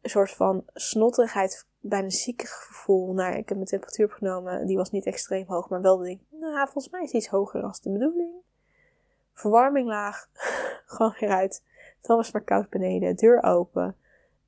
een 0.00 0.10
soort 0.10 0.30
van 0.30 0.64
snotterigheid, 0.74 1.66
bijna 1.80 2.10
ziekig 2.10 2.50
gevoel. 2.50 3.12
Nou, 3.12 3.30
ik 3.30 3.48
heb 3.48 3.56
mijn 3.56 3.68
temperatuur 3.68 4.06
opgenomen, 4.06 4.66
die 4.66 4.76
was 4.76 4.90
niet 4.90 5.06
extreem 5.06 5.46
hoog, 5.46 5.68
maar 5.68 5.80
wel 5.80 5.98
denk 5.98 6.20
nou, 6.30 6.68
volgens 6.68 6.92
mij 6.92 7.02
is 7.02 7.12
het 7.12 7.22
iets 7.22 7.30
hoger 7.30 7.60
dan 7.60 7.74
de 7.82 7.90
bedoeling. 7.90 8.32
Verwarming 9.34 9.88
laag, 9.88 10.28
gewoon 10.86 11.14
weer 11.20 11.30
uit. 11.30 11.62
Dan 12.02 12.16
was 12.16 12.26
het 12.26 12.34
maar 12.34 12.44
koud 12.44 12.68
beneden, 12.68 13.16
deur 13.16 13.42
open. 13.42 13.96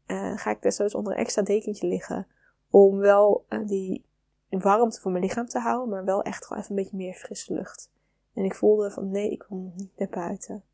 Uh, 0.06 0.38
ga 0.38 0.50
ik 0.50 0.62
desnoods 0.62 0.94
onder 0.94 1.12
een 1.12 1.18
extra 1.18 1.42
dekentje 1.42 1.87
liggen. 1.87 2.26
Om 2.70 2.99
wel 2.99 3.44
uh, 3.49 3.66
die 3.66 4.04
warmte 4.49 5.00
voor 5.00 5.11
mijn 5.11 5.25
lichaam 5.25 5.46
te 5.46 5.58
houden, 5.58 5.88
maar 5.88 6.04
wel 6.04 6.23
echt 6.23 6.46
gewoon 6.46 6.62
even 6.62 6.76
een 6.76 6.82
beetje 6.82 6.96
meer 6.96 7.14
frisse 7.14 7.54
lucht. 7.54 7.90
En 8.34 8.44
ik 8.44 8.54
voelde 8.54 8.90
van 8.90 9.11
nee, 9.11 9.30
ik 9.30 9.44
wil 9.49 9.73
niet 9.75 9.99
naar 9.99 10.08
buiten. 10.08 10.64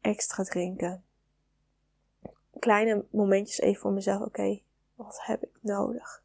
Extra 0.00 0.44
drinken. 0.44 1.04
Kleine 2.58 3.04
momentjes 3.10 3.60
even 3.60 3.80
voor 3.80 3.92
mezelf. 3.92 4.22
Oké, 4.22 4.60
wat 4.94 5.20
heb 5.22 5.42
ik 5.42 5.58
nodig? 5.60 6.22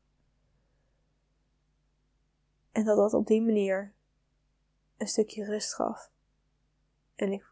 En 2.72 2.86
dat 2.86 2.98
dat 2.98 3.14
op 3.14 3.28
die 3.28 3.42
manier 3.42 3.94
een 4.98 5.08
stukje 5.08 5.46
rust 5.46 5.74
gaf. 5.74 6.12
En 7.16 7.32
ik 7.32 7.50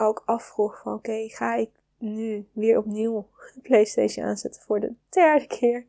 ook 0.00 0.22
afvroeg 0.24 0.80
van 0.82 0.92
oké, 0.94 1.28
ga 1.28 1.54
ik 1.54 1.70
nu 1.98 2.48
weer 2.52 2.78
opnieuw 2.78 3.28
de 3.54 3.60
PlayStation 3.68 4.26
aanzetten 4.26 4.62
voor 4.62 4.80
de 4.80 4.94
derde 5.08 5.46
keer? 5.46 5.86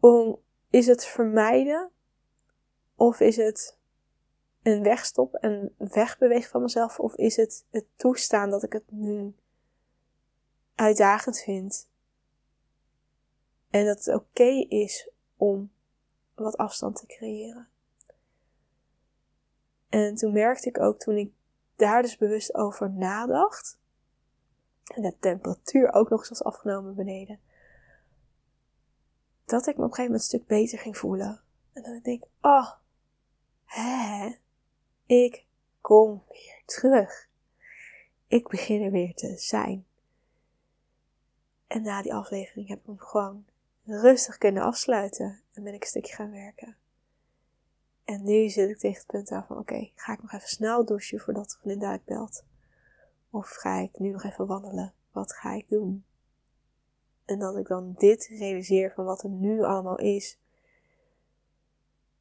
Om, 0.00 0.38
is 0.70 0.86
het 0.86 1.04
vermijden? 1.04 1.90
Of 2.96 3.20
is 3.20 3.36
het 3.36 3.76
een 4.62 4.82
wegstop 4.82 5.34
en 5.34 5.74
wegbewegen 5.78 6.50
van 6.50 6.62
mezelf? 6.62 6.98
Of 7.00 7.14
is 7.14 7.36
het 7.36 7.64
het 7.70 7.84
toestaan 7.96 8.50
dat 8.50 8.62
ik 8.62 8.72
het 8.72 8.90
nu 8.90 9.34
uitdagend 10.74 11.38
vind? 11.40 11.88
En 13.70 13.86
dat 13.86 14.04
het 14.04 14.14
oké 14.14 14.66
is 14.68 15.10
om 15.36 15.70
wat 16.34 16.56
afstand 16.56 16.96
te 16.96 17.06
creëren. 17.06 17.68
En 19.88 20.14
toen 20.14 20.32
merkte 20.32 20.68
ik 20.68 20.80
ook 20.80 20.98
toen 20.98 21.16
ik 21.16 21.32
daar 21.82 22.02
dus 22.02 22.16
bewust 22.16 22.54
over 22.54 22.90
nadacht. 22.90 23.78
En 24.84 25.02
de 25.02 25.18
temperatuur 25.18 25.92
ook 25.92 26.10
nog 26.10 26.18
eens 26.18 26.28
was 26.28 26.44
afgenomen 26.44 26.94
beneden. 26.94 27.40
Dat 29.44 29.66
ik 29.66 29.76
me 29.76 29.82
op 29.82 29.88
een 29.88 29.94
gegeven 29.94 30.12
moment 30.12 30.20
een 30.20 30.38
stuk 30.38 30.46
beter 30.46 30.78
ging 30.78 30.96
voelen. 30.96 31.40
En 31.72 31.82
dat 31.82 31.94
ik 31.94 32.04
denk, 32.04 32.24
oh, 32.40 32.72
hè, 33.64 34.36
ik 35.06 35.46
kom 35.80 36.22
weer 36.28 36.62
terug. 36.64 37.28
Ik 38.26 38.48
begin 38.48 38.82
er 38.82 38.90
weer 38.90 39.14
te 39.14 39.36
zijn. 39.36 39.86
En 41.66 41.82
na 41.82 42.02
die 42.02 42.14
aflevering 42.14 42.68
heb 42.68 42.78
ik 42.78 42.86
hem 42.86 42.98
gewoon 42.98 43.44
rustig 43.84 44.38
kunnen 44.38 44.62
afsluiten. 44.62 45.42
En 45.52 45.62
ben 45.62 45.74
ik 45.74 45.80
een 45.80 45.88
stukje 45.88 46.14
gaan 46.14 46.30
werken. 46.30 46.76
En 48.04 48.24
nu 48.24 48.48
zit 48.48 48.70
ik 48.70 48.78
tegen 48.78 48.98
het 48.98 49.06
punt 49.06 49.30
aan 49.30 49.44
van, 49.46 49.58
oké, 49.58 49.90
ga 49.94 50.12
ik 50.12 50.22
nog 50.22 50.32
even 50.32 50.48
snel 50.48 50.84
douchen 50.84 51.20
voordat 51.20 51.50
de 51.50 51.56
vriendin 51.58 51.80
dadelijk 51.80 52.04
belt? 52.04 52.44
Of 53.30 53.48
ga 53.48 53.78
ik 53.78 53.98
nu 53.98 54.10
nog 54.10 54.24
even 54.24 54.46
wandelen? 54.46 54.94
Wat 55.12 55.32
ga 55.32 55.52
ik 55.52 55.68
doen? 55.68 56.04
En 57.24 57.38
dat 57.38 57.56
ik 57.56 57.66
dan 57.66 57.94
dit 57.98 58.26
realiseer 58.26 58.92
van 58.92 59.04
wat 59.04 59.22
er 59.22 59.30
nu 59.30 59.62
allemaal 59.62 59.98
is. 59.98 60.38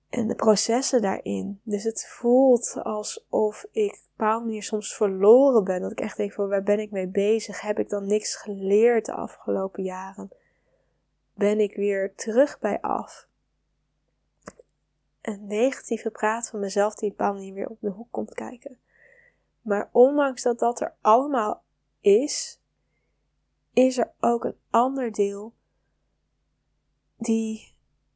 En 0.09 0.27
de 0.27 0.35
processen 0.35 1.01
daarin. 1.01 1.59
Dus 1.63 1.83
het 1.83 2.07
voelt 2.07 2.77
alsof 2.83 3.65
ik 3.71 3.91
op 3.91 3.97
een 3.97 4.07
bepaalde 4.17 4.45
manier 4.45 4.63
soms 4.63 4.95
verloren 4.95 5.63
ben. 5.63 5.81
Dat 5.81 5.91
ik 5.91 5.99
echt 5.99 6.17
denk 6.17 6.33
van 6.33 6.49
waar 6.49 6.63
ben 6.63 6.79
ik 6.79 6.91
mee 6.91 7.07
bezig? 7.07 7.61
Heb 7.61 7.79
ik 7.79 7.89
dan 7.89 8.07
niks 8.07 8.35
geleerd 8.35 9.05
de 9.05 9.13
afgelopen 9.13 9.83
jaren? 9.83 10.31
Ben 11.33 11.59
ik 11.59 11.75
weer 11.75 12.15
terug 12.15 12.59
bij 12.59 12.81
af? 12.81 13.27
Een 15.21 15.45
negatieve 15.47 16.09
praat 16.09 16.49
van 16.49 16.59
mezelf 16.59 16.95
die 16.95 17.09
bepaalde 17.09 17.37
manier 17.37 17.53
weer 17.53 17.69
op 17.69 17.77
de 17.81 17.89
hoek 17.89 18.11
komt 18.11 18.33
kijken. 18.33 18.79
Maar 19.61 19.89
ondanks 19.91 20.41
dat 20.41 20.59
dat 20.59 20.81
er 20.81 20.95
allemaal 21.01 21.63
is, 21.99 22.61
is 23.73 23.97
er 23.97 24.13
ook 24.19 24.43
een 24.43 24.57
ander 24.69 25.11
deel 25.11 25.53
die 27.17 27.73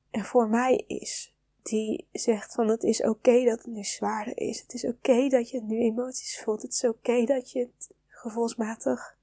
er 0.10 0.26
voor 0.26 0.50
mij 0.50 0.76
is. 0.88 1.36
Die 1.62 2.08
zegt 2.12 2.54
van 2.54 2.68
het 2.68 2.84
is 2.84 3.04
oké 3.04 3.44
dat 3.44 3.58
het 3.58 3.74
nu 3.74 3.84
zwaarder 3.84 4.38
is. 4.38 4.62
Het 4.62 4.74
is 4.74 4.86
oké 4.86 5.28
dat 5.28 5.50
je 5.50 5.62
nu 5.62 5.80
emoties 5.80 6.42
voelt. 6.42 6.62
Het 6.62 6.72
is 6.72 6.84
oké 6.84 7.26
dat 7.26 7.52
je 7.52 7.60
het 7.60 7.94
gevoelsmatig 8.08 9.18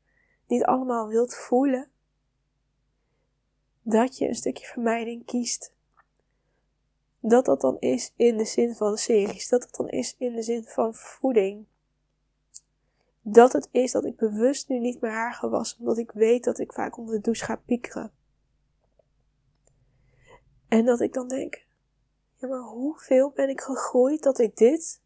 niet 0.46 0.64
allemaal 0.64 1.08
wilt 1.08 1.34
voelen. 1.34 1.90
Dat 3.82 4.18
je 4.18 4.28
een 4.28 4.34
stukje 4.34 4.66
vermijding 4.66 5.24
kiest 5.24 5.71
dat 7.22 7.44
dat 7.44 7.60
dan 7.60 7.76
is 7.78 8.12
in 8.16 8.36
de 8.36 8.44
zin 8.44 8.74
van 8.74 8.96
series. 8.96 9.48
Dat 9.48 9.62
het 9.62 9.74
dan 9.74 9.88
is 9.88 10.14
in 10.18 10.34
de 10.34 10.42
zin 10.42 10.64
van 10.64 10.94
voeding. 10.94 11.66
Dat 13.20 13.52
het 13.52 13.68
is 13.70 13.92
dat 13.92 14.04
ik 14.04 14.16
bewust 14.16 14.68
nu 14.68 14.78
niet 14.78 15.00
meer 15.00 15.10
haar 15.10 15.48
was, 15.50 15.76
omdat 15.78 15.98
ik 15.98 16.10
weet 16.10 16.44
dat 16.44 16.58
ik 16.58 16.72
vaak 16.72 16.98
onder 16.98 17.14
de 17.14 17.20
douche 17.20 17.44
ga 17.44 17.56
piekeren. 17.56 18.12
En 20.68 20.84
dat 20.84 21.00
ik 21.00 21.12
dan 21.12 21.28
denk, 21.28 21.66
ja 22.36 22.48
maar 22.48 22.60
hoeveel 22.62 23.30
ben 23.30 23.48
ik 23.48 23.60
gegroeid 23.60 24.22
dat 24.22 24.38
ik 24.38 24.56
dit 24.56 25.00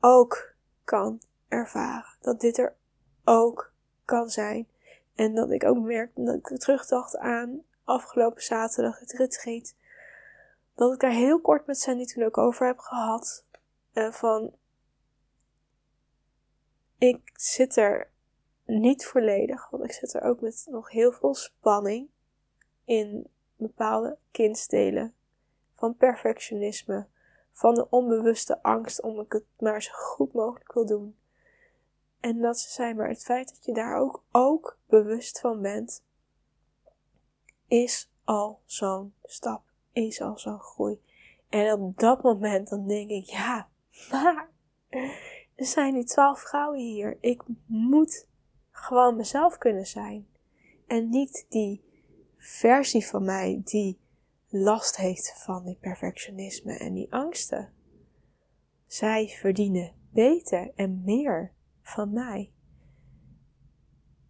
ook 0.00 0.54
kan 0.84 1.20
ervaren. 1.48 2.16
Dat 2.20 2.40
dit 2.40 2.58
er 2.58 2.74
ook 3.24 3.72
kan 4.04 4.30
zijn. 4.30 4.68
En 5.14 5.34
dat 5.34 5.50
ik 5.50 5.64
ook 5.64 5.78
merkte 5.78 6.24
dat 6.24 6.34
ik 6.34 6.58
terugdacht 6.58 7.16
aan 7.16 7.62
afgelopen 7.84 8.42
zaterdag 8.42 8.98
het 8.98 9.12
retreat 9.12 9.74
dat 10.74 10.92
ik 10.92 11.00
daar 11.00 11.10
heel 11.10 11.40
kort 11.40 11.66
met 11.66 11.78
Sandy 11.78 12.04
toen 12.04 12.24
ook 12.24 12.38
over 12.38 12.66
heb 12.66 12.78
gehad. 12.78 13.44
Van, 13.92 14.54
ik 16.98 17.30
zit 17.34 17.76
er 17.76 18.10
niet 18.64 19.06
volledig, 19.06 19.70
want 19.70 19.84
ik 19.84 19.92
zit 19.92 20.14
er 20.14 20.22
ook 20.22 20.40
met 20.40 20.66
nog 20.70 20.90
heel 20.90 21.12
veel 21.12 21.34
spanning 21.34 22.08
in 22.84 23.26
bepaalde 23.56 24.18
kindstelen. 24.30 25.14
Van 25.74 25.96
perfectionisme, 25.96 27.06
van 27.52 27.74
de 27.74 27.90
onbewuste 27.90 28.62
angst 28.62 29.02
om 29.02 29.20
ik 29.20 29.32
het 29.32 29.44
maar 29.58 29.82
zo 29.82 29.92
goed 29.92 30.32
mogelijk 30.32 30.72
wil 30.72 30.86
doen. 30.86 31.16
En 32.20 32.40
dat 32.40 32.58
ze 32.58 32.70
zijn, 32.70 32.96
maar 32.96 33.08
het 33.08 33.24
feit 33.24 33.48
dat 33.48 33.64
je 33.64 33.72
daar 33.72 33.96
ook, 33.96 34.24
ook 34.30 34.78
bewust 34.86 35.40
van 35.40 35.62
bent, 35.62 36.04
is 37.66 38.10
al 38.24 38.60
zo'n 38.64 39.14
stap, 39.24 39.62
is 39.94 40.20
al 40.20 40.38
zo'n 40.38 40.58
groei. 40.58 41.00
En 41.48 41.72
op 41.72 41.98
dat 41.98 42.22
moment 42.22 42.68
dan 42.68 42.86
denk 42.86 43.10
ik, 43.10 43.24
ja, 43.24 43.68
maar 44.10 44.50
er 45.54 45.66
zijn 45.66 45.94
nu 45.94 46.04
twaalf 46.04 46.40
vrouwen 46.40 46.80
hier. 46.80 47.18
Ik 47.20 47.42
moet 47.66 48.26
gewoon 48.70 49.16
mezelf 49.16 49.58
kunnen 49.58 49.86
zijn. 49.86 50.26
En 50.86 51.08
niet 51.08 51.46
die 51.48 51.84
versie 52.36 53.06
van 53.06 53.24
mij 53.24 53.60
die 53.64 53.98
last 54.48 54.96
heeft 54.96 55.42
van 55.44 55.64
die 55.64 55.78
perfectionisme 55.80 56.78
en 56.78 56.94
die 56.94 57.12
angsten. 57.12 57.72
Zij 58.86 59.28
verdienen 59.28 59.92
beter 60.10 60.72
en 60.74 61.02
meer 61.04 61.52
van 61.82 62.12
mij. 62.12 62.52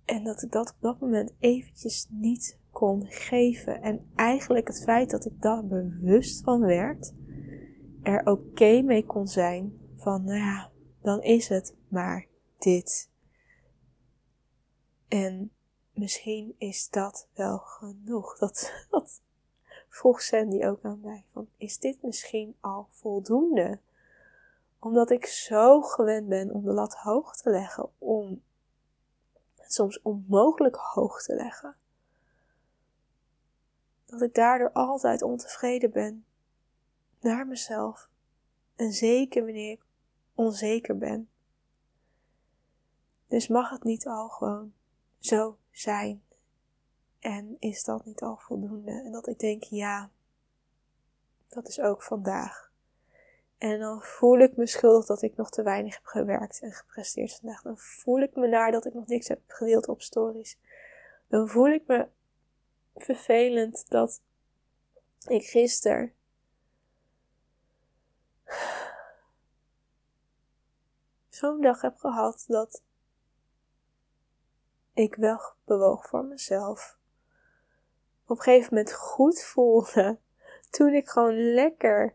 En 0.05 0.25
dat 0.25 0.43
ik 0.43 0.53
dat 0.53 0.71
op 0.71 0.81
dat 0.81 1.01
moment 1.01 1.33
eventjes 1.39 2.07
niet 2.11 2.59
kon 2.75 3.07
geven. 3.09 3.83
En 3.83 4.11
eigenlijk 4.15 4.67
het 4.67 4.83
feit 4.83 5.11
dat 5.11 5.25
ik 5.25 5.43
daar 5.43 5.67
bewust 5.67 6.43
van 6.43 6.61
werd, 6.61 7.13
er 8.03 8.27
oké 8.27 8.83
mee 8.83 9.05
kon 9.05 9.27
zijn 9.27 9.79
van, 9.97 10.25
nou 10.25 10.39
ja, 10.39 10.71
dan 11.03 11.23
is 11.23 11.49
het 11.49 11.75
maar 11.89 12.27
dit. 12.59 13.11
En 15.09 15.53
misschien 15.93 16.55
is 16.59 16.91
dat 16.91 17.29
wel 17.35 17.59
genoeg. 17.59 18.39
Dat, 18.39 18.73
dat 18.91 19.21
vroeg 19.89 20.23
Sandy 20.23 20.65
ook 20.65 20.83
aan 20.83 21.01
mij. 21.03 21.25
Van, 21.33 21.49
is 21.57 21.79
dit 21.79 22.03
misschien 22.03 22.57
al 22.61 22.89
voldoende? 22.91 23.79
Omdat 24.79 25.11
ik 25.11 25.27
zo 25.27 25.83
gewend 25.83 26.29
ben 26.29 26.51
om 26.51 26.65
de 26.65 26.73
lat 26.73 26.95
hoog 26.95 27.37
te 27.37 27.51
leggen, 27.51 27.89
om 27.99 28.43
het 29.57 29.73
soms 29.73 30.03
onmogelijk 30.03 30.77
hoog 30.77 31.23
te 31.23 31.35
leggen. 31.35 31.77
Dat 34.07 34.23
ik 34.23 34.35
daardoor 34.35 34.73
altijd 34.73 35.23
ontevreden 35.23 35.91
ben 35.91 36.25
naar 37.21 37.47
mezelf. 37.47 38.09
En 38.77 38.93
zeker 38.93 39.45
wanneer 39.45 39.73
ik 39.73 39.85
onzeker 40.35 40.99
ben. 40.99 41.29
Dus 43.29 43.49
mag 43.49 43.71
het 43.71 43.85
niet 43.85 44.07
al 44.07 44.29
gewoon 44.29 44.73
zo 45.19 45.59
zijn? 45.71 46.23
En 47.21 47.57
is 47.59 47.85
dat 47.85 48.05
niet 48.05 48.23
al 48.23 48.37
voldoende? 48.37 48.91
En 48.91 49.13
dat 49.13 49.27
ik 49.27 49.39
denk, 49.39 49.63
ja, 49.63 50.11
dat 51.49 51.69
is 51.69 51.81
ook 51.81 52.03
vandaag. 52.03 52.73
En 53.59 53.79
dan 53.79 54.03
voel 54.03 54.39
ik 54.39 54.57
me 54.57 54.67
schuldig 54.67 55.07
dat 55.07 55.23
ik 55.23 55.37
nog 55.37 55.51
te 55.51 55.63
weinig 55.63 55.95
heb 55.95 56.05
gewerkt 56.05 56.61
en 56.61 56.73
gepresteerd 56.73 57.35
vandaag. 57.35 57.63
Dan 57.63 57.79
voel 57.79 58.21
ik 58.21 58.37
me 58.37 58.47
naar 58.49 58.73
dat 58.73 58.87
ik 58.87 58.95
nog 58.95 59.07
niks 59.07 59.29
heb 59.29 59.41
gedeeld 59.47 59.89
op 59.89 60.03
stories. 60.03 60.59
Dan 61.29 61.49
voel 61.49 61.69
ik 61.69 61.87
me 61.87 62.09
vervelend 62.95 63.91
dat 63.91 64.23
ik 65.27 65.45
gisteren 65.45 66.13
zo'n 71.29 71.61
dag 71.61 71.81
heb 71.81 71.97
gehad 71.97 72.45
dat 72.47 72.83
ik 74.95 75.15
wel 75.15 75.41
bewoog 75.65 76.07
voor 76.07 76.25
mezelf. 76.25 76.99
Op 78.27 78.37
een 78.37 78.43
gegeven 78.43 78.75
moment 78.75 78.95
goed 78.95 79.43
voelde. 79.43 80.19
Toen 80.71 80.95
ik 80.95 81.09
gewoon 81.09 81.55
lekker 81.55 82.15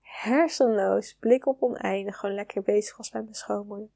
hersenloos, 0.00 1.14
blik 1.14 1.46
op 1.46 1.62
oneindig, 1.62 2.16
gewoon 2.16 2.34
lekker 2.34 2.62
bezig 2.62 2.96
was 2.96 3.12
met 3.12 3.22
mijn 3.22 3.34
schoonmoeder. 3.34 3.88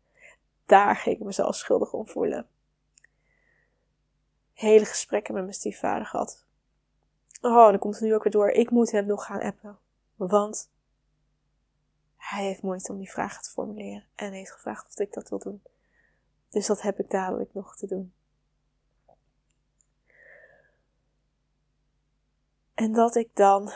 Daar 0.66 0.96
ging 0.96 1.16
ik 1.16 1.24
mezelf 1.24 1.54
schuldig 1.54 1.92
om 1.92 2.08
voelen. 2.08 2.48
Hele 4.60 4.84
gesprekken 4.84 5.34
met 5.34 5.42
mijn 5.42 5.54
stiefvader 5.54 6.06
gehad. 6.06 6.44
Oh, 7.40 7.68
dan 7.68 7.78
komt 7.78 7.94
het 7.94 8.02
nu 8.02 8.14
ook 8.14 8.22
weer 8.22 8.32
door. 8.32 8.48
Ik 8.48 8.70
moet 8.70 8.90
hem 8.90 9.06
nog 9.06 9.24
gaan 9.24 9.40
appen. 9.40 9.78
Want 10.16 10.70
hij 12.16 12.44
heeft 12.44 12.62
moeite 12.62 12.92
om 12.92 12.98
die 12.98 13.10
vragen 13.10 13.42
te 13.42 13.50
formuleren 13.50 14.04
en 14.14 14.32
heeft 14.32 14.52
gevraagd 14.52 14.86
of 14.86 14.98
ik 14.98 15.12
dat 15.12 15.28
wil 15.28 15.38
doen. 15.38 15.62
Dus 16.48 16.66
dat 16.66 16.82
heb 16.82 16.98
ik 16.98 17.10
dadelijk 17.10 17.54
nog 17.54 17.76
te 17.76 17.86
doen. 17.86 18.12
En 22.74 22.92
dat 22.92 23.14
ik 23.14 23.36
dan 23.36 23.72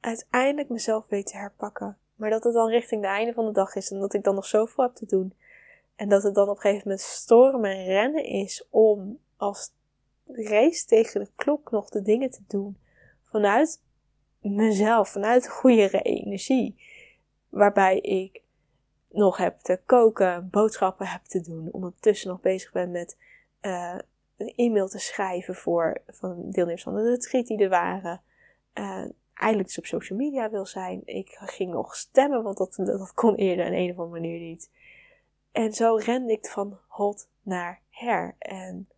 uiteindelijk 0.00 0.68
mezelf 0.68 1.06
weet 1.06 1.26
te 1.26 1.36
herpakken. 1.36 1.98
Maar 2.14 2.30
dat 2.30 2.44
het 2.44 2.54
dan 2.54 2.68
richting 2.68 3.02
het 3.02 3.10
einde 3.10 3.32
van 3.32 3.46
de 3.46 3.52
dag 3.52 3.74
is 3.74 3.90
en 3.90 3.98
dat 3.98 4.14
ik 4.14 4.24
dan 4.24 4.34
nog 4.34 4.46
zoveel 4.46 4.84
heb 4.84 4.94
te 4.94 5.06
doen. 5.06 5.34
En 5.96 6.08
dat 6.08 6.22
het 6.22 6.34
dan 6.34 6.48
op 6.48 6.56
een 6.56 6.60
gegeven 6.60 6.88
moment 6.88 7.06
stormen 7.06 7.70
en 7.70 7.84
rennen 7.84 8.24
is 8.24 8.66
om 8.70 9.18
als 9.36 9.72
race 10.26 10.86
tegen 10.86 11.20
de 11.20 11.30
klok 11.36 11.70
nog 11.70 11.88
de 11.88 12.02
dingen 12.02 12.30
te 12.30 12.42
doen. 12.46 12.78
Vanuit 13.22 13.80
mezelf, 14.40 15.08
vanuit 15.08 15.48
goede 15.48 16.02
energie. 16.02 16.76
Waarbij 17.48 17.98
ik 17.98 18.42
nog 19.08 19.36
heb 19.36 19.58
te 19.58 19.80
koken, 19.86 20.48
boodschappen 20.50 21.06
heb 21.06 21.24
te 21.24 21.40
doen. 21.40 21.68
Ondertussen 21.72 22.28
nog 22.28 22.40
bezig 22.40 22.72
ben 22.72 22.90
met 22.90 23.16
uh, 23.62 23.98
een 24.36 24.52
e-mail 24.56 24.88
te 24.88 24.98
schrijven 24.98 25.54
voor 25.54 26.00
van 26.06 26.50
deelnemers 26.50 26.82
van 26.82 26.94
de 26.94 27.10
retreat 27.10 27.46
die 27.46 27.58
er 27.58 27.68
waren. 27.68 28.20
Uh, 28.74 29.04
eindelijk 29.34 29.68
dus 29.68 29.78
op 29.78 29.86
social 29.86 30.18
media 30.18 30.50
wil 30.50 30.66
zijn. 30.66 31.02
Ik 31.04 31.38
ging 31.40 31.72
nog 31.72 31.96
stemmen, 31.96 32.42
want 32.42 32.56
dat, 32.56 32.74
dat 32.76 33.12
kon 33.12 33.34
eerder 33.34 33.66
in 33.66 33.72
een 33.72 33.90
of 33.90 33.98
andere 33.98 34.20
manier 34.20 34.40
niet. 34.40 34.70
En 35.54 35.72
zo 35.72 35.94
rende 35.94 36.32
ik 36.32 36.46
van 36.46 36.78
hot 36.86 37.28
naar 37.42 37.80
her. 37.90 38.34
En 38.38 38.88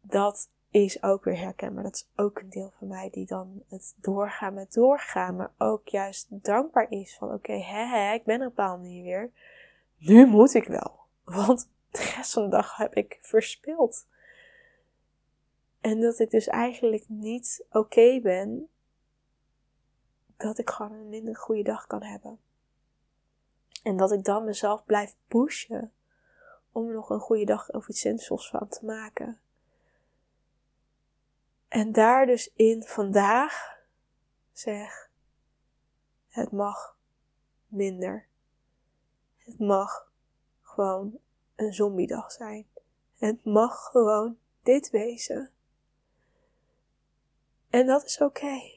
dat 0.00 0.50
is 0.70 1.02
ook 1.02 1.24
weer 1.24 1.38
herkenbaar. 1.38 1.82
Dat 1.82 1.94
is 1.94 2.08
ook 2.16 2.38
een 2.38 2.50
deel 2.50 2.72
van 2.78 2.88
mij 2.88 3.10
die 3.10 3.26
dan 3.26 3.62
het 3.68 3.94
doorgaan 3.96 4.54
met 4.54 4.72
doorgaan, 4.72 5.36
maar 5.36 5.52
ook 5.58 5.88
juist 5.88 6.26
dankbaar 6.28 6.90
is 6.90 7.16
van 7.16 7.32
oké, 7.32 7.52
hè, 7.52 7.86
hè, 7.86 8.12
ik 8.12 8.24
ben 8.24 8.40
er 8.40 8.46
op 8.46 8.58
een 8.58 8.64
manier 8.64 9.02
weer. 9.02 9.30
Nu 9.96 10.26
moet 10.26 10.54
ik 10.54 10.66
wel. 10.66 11.00
Want 11.24 11.68
de 11.90 12.12
rest 12.16 12.32
van 12.32 12.42
de 12.42 12.48
dag 12.48 12.76
heb 12.76 12.94
ik 12.94 13.18
verspild. 13.20 14.06
En 15.80 16.00
dat 16.00 16.18
ik 16.18 16.30
dus 16.30 16.46
eigenlijk 16.46 17.04
niet 17.08 17.64
oké 17.70 18.20
ben 18.20 18.68
dat 20.36 20.58
ik 20.58 20.70
gewoon 20.70 20.92
een 20.92 21.08
minder 21.08 21.36
goede 21.36 21.62
dag 21.62 21.86
kan 21.86 22.02
hebben. 22.02 22.38
En 23.86 23.96
dat 23.96 24.12
ik 24.12 24.24
dan 24.24 24.44
mezelf 24.44 24.84
blijf 24.84 25.16
pushen 25.28 25.92
om 26.72 26.92
nog 26.92 27.10
een 27.10 27.20
goede 27.20 27.44
dag 27.44 27.70
of 27.70 27.88
iets 27.88 28.00
zinvols 28.00 28.48
van 28.48 28.68
te 28.68 28.84
maken. 28.84 29.40
En 31.68 31.92
daar 31.92 32.26
dus 32.26 32.52
in 32.54 32.82
vandaag 32.82 33.78
zeg, 34.52 35.10
het 36.28 36.52
mag 36.52 36.96
minder. 37.66 38.26
Het 39.36 39.58
mag 39.58 40.12
gewoon 40.62 41.18
een 41.56 41.72
zombiedag 41.72 42.32
zijn. 42.32 42.66
Het 43.18 43.44
mag 43.44 43.90
gewoon 43.90 44.38
dit 44.62 44.90
wezen. 44.90 45.50
En 47.70 47.86
dat 47.86 48.04
is 48.04 48.20
oké. 48.20 48.75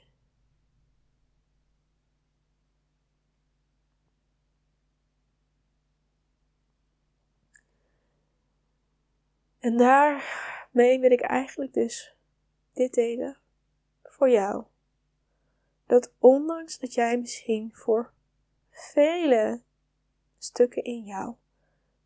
En 9.60 9.78
daarmee 9.78 11.00
wil 11.00 11.12
ik 11.12 11.22
eigenlijk 11.22 11.74
dus 11.74 12.16
dit 12.74 12.94
delen 12.94 13.38
voor 14.04 14.30
jou. 14.30 14.64
Dat 15.86 16.12
ondanks 16.20 16.80
dat 16.80 16.94
jij 16.94 17.20
misschien 17.20 17.76
voor 17.76 18.14
vele 18.70 19.62
stukken 20.38 20.84
in 20.84 21.04
jou 21.04 21.36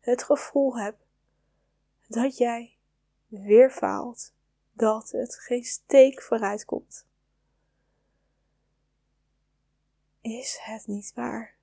het 0.00 0.22
gevoel 0.22 0.78
hebt 0.78 1.06
dat 2.08 2.36
jij 2.36 2.76
weer 3.26 3.70
faalt, 3.70 4.32
dat 4.72 5.10
het 5.10 5.36
geen 5.36 5.64
steek 5.64 6.22
vooruit 6.22 6.64
komt, 6.64 7.06
is 10.20 10.58
het 10.60 10.86
niet 10.86 11.12
waar. 11.14 11.54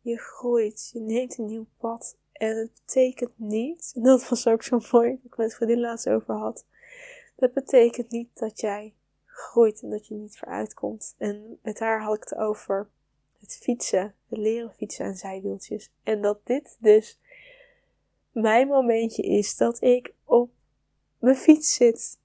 Je 0.00 0.18
groeit, 0.18 0.90
je 0.92 1.00
neemt 1.00 1.38
een 1.38 1.46
nieuw 1.46 1.66
pad 1.76 2.16
en 2.42 2.56
het 2.56 2.72
betekent 2.86 3.38
niet, 3.38 3.92
en 3.94 4.02
dat 4.02 4.28
was 4.28 4.46
ook 4.46 4.62
zo 4.62 4.80
mooi, 4.92 5.10
dat 5.10 5.24
ik 5.24 5.36
met 5.36 5.54
vriendin 5.54 5.80
laatst 5.80 6.08
over 6.08 6.34
had, 6.34 6.64
dat 7.36 7.52
betekent 7.52 8.10
niet 8.10 8.28
dat 8.34 8.60
jij 8.60 8.94
groeit 9.24 9.82
en 9.82 9.90
dat 9.90 10.06
je 10.06 10.14
niet 10.14 10.38
vooruit 10.38 10.74
komt. 10.74 11.14
En 11.18 11.58
met 11.62 11.78
haar 11.78 12.02
had 12.02 12.16
ik 12.16 12.22
het 12.22 12.34
over 12.34 12.88
het 13.40 13.56
fietsen, 13.56 14.14
het 14.28 14.38
leren 14.38 14.72
fietsen 14.72 15.04
en 15.04 15.16
zijwieltjes. 15.16 15.90
En 16.02 16.22
dat 16.22 16.46
dit 16.46 16.76
dus 16.80 17.18
mijn 18.30 18.68
momentje 18.68 19.22
is 19.22 19.56
dat 19.56 19.82
ik 19.82 20.14
op 20.24 20.50
mijn 21.18 21.36
fiets 21.36 21.74
zit. 21.74 22.18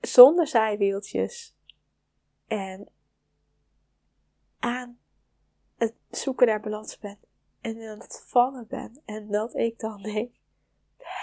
Zonder 0.00 0.46
zijwieltjes. 0.46 1.54
En 2.46 2.88
aan 4.58 4.98
het 5.76 5.94
zoeken 6.10 6.46
naar 6.46 6.60
balans 6.60 6.98
ben 6.98 7.18
en 7.64 7.88
aan 7.88 7.98
het 7.98 8.24
vallen 8.26 8.66
ben 8.66 9.02
en 9.04 9.30
dat 9.30 9.54
ik 9.54 9.78
dan 9.78 10.02
denk, 10.12 10.32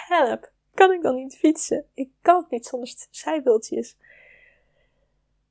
help, 0.06 0.52
kan 0.74 0.92
ik 0.92 1.02
dan 1.02 1.14
niet 1.14 1.36
fietsen? 1.36 1.86
Ik 1.94 2.10
kan 2.20 2.42
het 2.42 2.50
niet 2.50 2.66
zonder 2.66 2.94
zijwieltjes. 3.10 3.96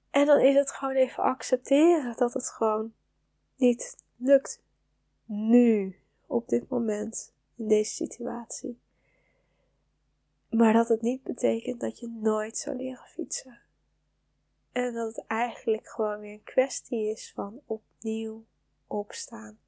En 0.10 0.26
dan 0.26 0.40
is 0.40 0.56
het 0.56 0.72
gewoon 0.72 0.96
even 0.96 1.24
accepteren 1.24 2.18
dat 2.18 2.34
het 2.34 2.50
gewoon 2.50 2.94
niet 3.56 3.98
lukt. 4.16 4.62
Nu, 5.26 6.00
op 6.28 6.48
dit 6.48 6.70
moment, 6.70 7.34
in 7.56 7.68
deze 7.68 7.94
situatie. 7.94 8.80
Maar 10.50 10.74
dat 10.74 10.88
het 10.88 11.02
niet 11.02 11.24
betekent 11.24 11.80
dat 11.80 12.00
je 12.00 12.08
nooit 12.08 12.58
zou 12.58 12.76
leren 12.76 13.08
fietsen. 13.08 13.60
En 14.72 14.94
dat 14.94 15.16
het 15.16 15.26
eigenlijk 15.28 15.88
gewoon 15.88 16.20
weer 16.20 16.34
een 16.34 16.44
kwestie 16.44 17.10
is 17.10 17.32
van 17.36 17.62
opnieuw 17.66 18.46
opstaan, 18.88 19.60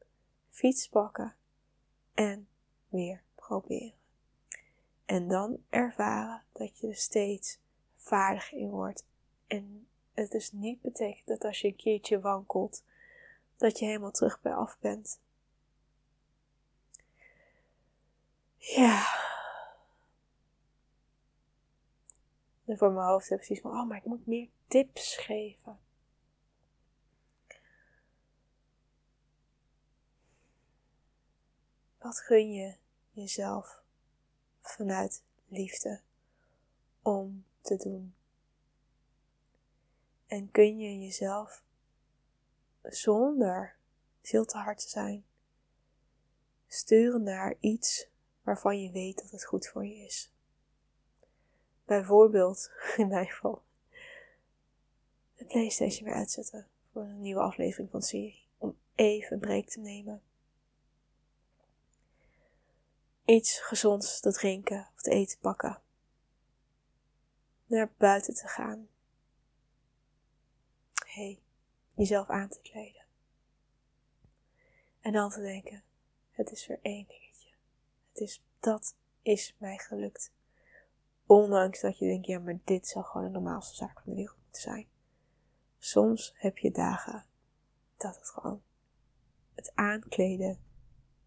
fiets 0.54 0.88
pakken 0.88 1.36
en 2.14 2.48
weer 2.88 3.24
proberen. 3.36 3.94
En 5.06 5.28
dan 5.28 5.64
ervaren 5.70 6.44
dat 6.52 6.80
je 6.80 6.88
er 6.88 6.96
steeds 6.96 7.60
vaardiger 7.96 8.58
in 8.58 8.70
wordt. 8.70 9.06
En 9.48 9.88
het 10.14 10.32
dus 10.32 10.52
niet 10.52 10.82
betekent 10.82 11.28
dat 11.28 11.44
als 11.44 11.62
je 11.62 11.68
een 11.68 11.76
keertje 11.76 12.20
wankelt, 12.20 12.84
dat 13.58 13.80
je 13.80 13.86
helemaal 13.86 14.12
terug 14.12 14.42
bij 14.42 14.54
af 14.54 14.80
bent. 14.80 15.20
Ja. 18.58 19.22
En 22.66 22.78
voor 22.78 22.92
mijn 22.92 23.08
hoofd 23.08 23.30
heb 23.30 23.40
ik 23.40 23.46
zoiets 23.46 23.66
van, 23.66 23.80
oh, 23.80 23.88
maar 23.88 23.98
ik 23.98 24.06
moet 24.06 24.28
meer 24.28 24.50
tips 24.68 25.18
geven. 25.18 25.80
Wat 32.04 32.20
gun 32.20 32.52
je 32.52 32.76
jezelf 33.12 33.84
vanuit 34.62 35.24
liefde 35.48 36.02
om 37.02 37.46
te 37.62 37.76
doen? 37.76 38.16
En 40.28 40.52
kun 40.52 40.78
je 40.78 41.00
jezelf 41.00 41.64
zonder 42.82 43.76
veel 44.22 44.46
te 44.46 44.58
hard 44.58 44.80
te 44.80 44.90
zijn 44.90 45.26
sturen 46.68 47.24
naar 47.24 47.56
iets 47.60 48.08
waarvan 48.42 48.82
je 48.82 48.92
weet 48.92 49.18
dat 49.18 49.30
het 49.32 49.46
goed 49.46 49.68
voor 49.68 49.86
je 49.86 49.96
is? 49.96 50.32
Bijvoorbeeld, 51.86 52.72
in 52.98 53.08
mijn 53.08 53.28
geval, 53.28 53.62
de 55.36 55.46
PlayStation 55.46 56.06
weer 56.06 56.18
uitzetten 56.18 56.68
voor 56.92 57.02
een 57.02 57.22
nieuwe 57.22 57.42
aflevering 57.42 57.90
van 57.90 58.00
de 58.00 58.06
serie. 58.06 58.48
Om 58.58 58.78
even 58.96 59.34
een 59.34 59.40
break 59.40 59.66
te 59.66 59.80
nemen. 59.80 60.22
Iets 63.26 63.60
gezonds 63.60 64.20
te 64.20 64.32
drinken 64.32 64.90
of 64.96 65.02
te 65.02 65.12
eten 65.12 65.40
pakken. 65.40 65.82
Naar 67.66 67.92
buiten 67.98 68.34
te 68.34 68.48
gaan. 68.48 68.88
Hey, 71.06 71.42
jezelf 71.94 72.30
aan 72.30 72.50
te 72.50 72.60
kleden. 72.62 73.06
En 75.02 75.12
dan 75.12 75.30
te 75.30 75.42
denken, 75.42 75.84
het 76.32 76.52
is 76.52 76.68
weer 76.68 76.80
één 76.82 77.08
dingetje. 77.08 77.50
Het 78.12 78.22
is, 78.22 78.44
dat 78.60 78.96
is 79.22 79.56
mij 79.58 79.78
gelukt. 79.78 80.32
Ondanks 81.26 81.82
dat 81.82 81.98
je 81.98 82.06
denkt, 82.06 82.28
ja, 82.28 82.40
maar 82.40 82.60
dit 82.64 82.88
zou 82.88 83.06
gewoon 83.06 83.26
de 83.26 83.32
normaalste 83.32 83.76
zaak 83.76 84.02
van 84.02 84.12
de 84.12 84.16
wereld 84.16 84.38
moeten 84.44 84.62
zijn. 84.62 84.88
Soms 85.78 86.34
heb 86.36 86.58
je 86.58 86.72
dagen 86.72 87.26
dat 87.98 88.16
het 88.16 88.30
gewoon 88.30 88.64
het 89.56 89.72
aankleden 89.76 90.60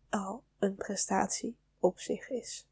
al 0.09 0.45
een 0.59 0.75
prestatie 0.75 1.57
op 1.87 1.99
zich 1.99 2.29
is. 2.29 2.69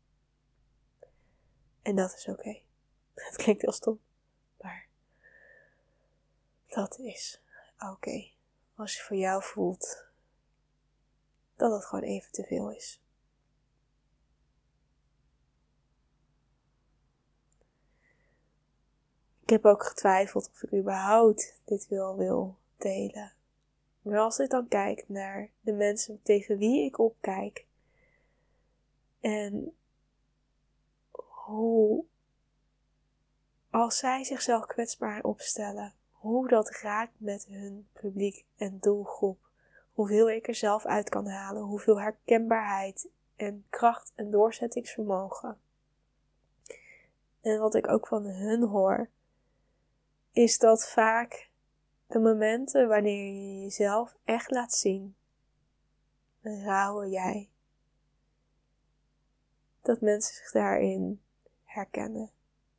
En 1.83 1.97
dat 1.97 2.15
is 2.15 2.29
oké. 2.29 2.61
Het 3.15 3.37
klinkt 3.37 3.63
heel 3.63 3.73
stom, 3.73 4.01
maar 4.61 4.89
dat 6.67 6.99
is 6.99 7.41
oké. 7.79 8.31
Als 8.75 8.97
je 8.97 9.03
voor 9.03 9.17
jou 9.17 9.43
voelt 9.43 10.05
dat 11.57 11.73
het 11.73 11.85
gewoon 11.85 12.05
even 12.05 12.33
te 12.33 12.45
veel 12.45 12.71
is. 12.71 13.03
Ik 19.43 19.51
heb 19.51 19.65
ook 19.65 19.85
getwijfeld 19.85 20.51
of 20.51 20.63
ik 20.63 20.73
überhaupt 20.73 21.61
dit 21.65 21.89
wil, 21.89 22.17
wil 22.17 22.57
delen. 22.77 23.33
Maar 24.03 24.19
als 24.19 24.39
ik 24.39 24.51
dan 24.51 24.69
kijk 24.69 25.05
naar 25.09 25.51
de 25.61 25.73
mensen 25.73 26.23
tegen 26.23 26.59
wie 26.59 26.85
ik 26.85 26.99
opkijk 26.99 27.67
en 29.25 29.77
hoe, 31.21 32.05
als 33.71 33.99
zij 33.99 34.25
zichzelf 34.25 34.67
kwetsbaar 34.67 35.23
opstellen, 35.23 35.95
hoe 36.11 36.49
dat 36.49 36.71
raakt 36.71 37.13
met 37.17 37.47
hun 37.47 37.89
publiek 37.93 38.45
en 38.57 38.79
doelgroep, 38.81 39.39
hoeveel 39.93 40.31
ik 40.31 40.49
er 40.49 40.55
zelf 40.55 40.87
uit 40.87 41.09
kan 41.09 41.27
halen, 41.27 41.63
hoeveel 41.63 42.01
herkenbaarheid 42.01 43.09
en 43.37 43.65
kracht 43.71 44.13
en 44.15 44.31
doorzettingsvermogen. 44.31 45.61
En 47.41 47.59
wat 47.61 47.75
ik 47.75 47.89
ook 47.89 48.07
van 48.07 48.25
hun 48.25 48.63
hoor, 48.63 49.09
is 50.33 50.59
dat 50.59 50.89
vaak 50.89 51.51
de 52.07 52.19
momenten 52.19 52.89
wanneer 52.89 53.33
je 53.33 53.61
jezelf 53.61 54.17
echt 54.25 54.51
laat 54.51 54.75
zien, 54.75 55.17
rouwen 56.43 57.11
jij. 57.11 57.49
Dat 59.85 60.01
mensen 60.01 60.35
zich 60.35 60.51
daarin 60.51 61.21
herkennen. 61.65 62.31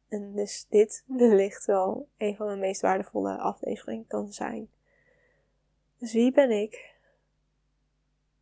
En 0.10 0.36
dus 0.36 0.66
dit 0.70 1.04
wellicht 1.08 1.66
wel 1.66 2.08
een 2.18 2.36
van 2.36 2.50
de 2.50 2.56
meest 2.56 2.82
waardevolle 2.82 3.38
afleveringen 3.38 4.08
kan 4.08 4.34
zijn. 4.34 4.70
Dus 5.98 6.14
wie 6.14 6.32
ben 6.32 6.52
ik 6.52 6.94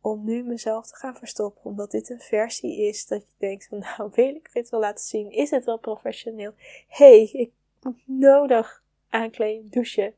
om 0.00 0.24
nu 0.24 0.42
mezelf 0.42 0.86
te 0.86 0.96
gaan 0.96 1.16
verstoppen? 1.16 1.64
Omdat 1.64 1.90
dit 1.90 2.10
een 2.10 2.20
versie 2.20 2.80
is 2.88 3.06
dat 3.06 3.20
je 3.20 3.34
denkt 3.36 3.66
van 3.66 3.78
nou 3.96 4.10
wil 4.14 4.34
ik 4.34 4.52
dit 4.52 4.68
wel 4.68 4.80
laten 4.80 5.04
zien? 5.04 5.30
Is 5.30 5.50
het 5.50 5.64
wel 5.64 5.78
professioneel? 5.78 6.54
hey, 6.88 7.22
ik 7.32 7.50
moet 7.82 8.02
nodig 8.04 8.82
aankleden, 9.08 9.70
douchen. 9.70 10.14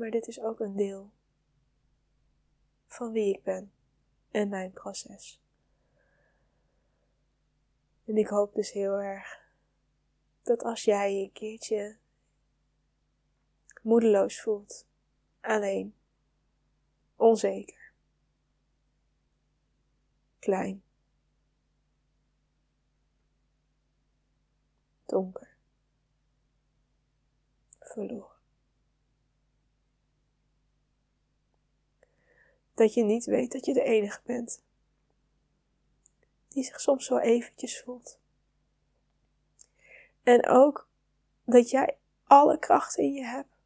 Maar 0.00 0.10
dit 0.10 0.26
is 0.26 0.40
ook 0.40 0.60
een 0.60 0.76
deel 0.76 1.10
van 2.86 3.12
wie 3.12 3.34
ik 3.34 3.42
ben 3.42 3.72
en 4.30 4.48
mijn 4.48 4.72
proces. 4.72 5.40
En 8.04 8.16
ik 8.16 8.28
hoop 8.28 8.54
dus 8.54 8.72
heel 8.72 9.00
erg 9.00 9.40
dat 10.42 10.62
als 10.62 10.84
jij 10.84 11.14
je 11.14 11.22
een 11.22 11.32
keertje 11.32 11.96
moedeloos 13.82 14.40
voelt, 14.40 14.86
alleen, 15.40 15.94
onzeker, 17.16 17.92
klein, 20.38 20.82
donker, 25.06 25.56
verloren. 27.78 28.29
Dat 32.80 32.94
je 32.94 33.04
niet 33.04 33.24
weet 33.24 33.52
dat 33.52 33.64
je 33.64 33.72
de 33.72 33.82
enige 33.82 34.20
bent. 34.24 34.62
Die 36.48 36.64
zich 36.64 36.80
soms 36.80 37.04
zo 37.04 37.18
eventjes 37.18 37.80
voelt. 37.80 38.18
En 40.22 40.46
ook 40.48 40.88
dat 41.44 41.70
jij 41.70 41.96
alle 42.24 42.58
kracht 42.58 42.96
in 42.96 43.12
je 43.12 43.24
hebt. 43.24 43.56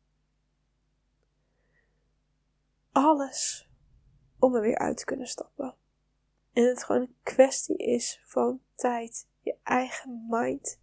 Alles 2.93 3.69
om 4.39 4.55
er 4.55 4.61
weer 4.61 4.79
uit 4.79 4.97
te 4.97 5.05
kunnen 5.05 5.27
stappen. 5.27 5.75
En 6.53 6.65
het 6.65 6.85
gewoon 6.85 7.01
een 7.01 7.17
kwestie 7.23 7.77
is 7.77 8.23
van 8.25 8.61
tijd, 8.75 9.27
je 9.41 9.57
eigen 9.63 10.27
mind 10.29 10.79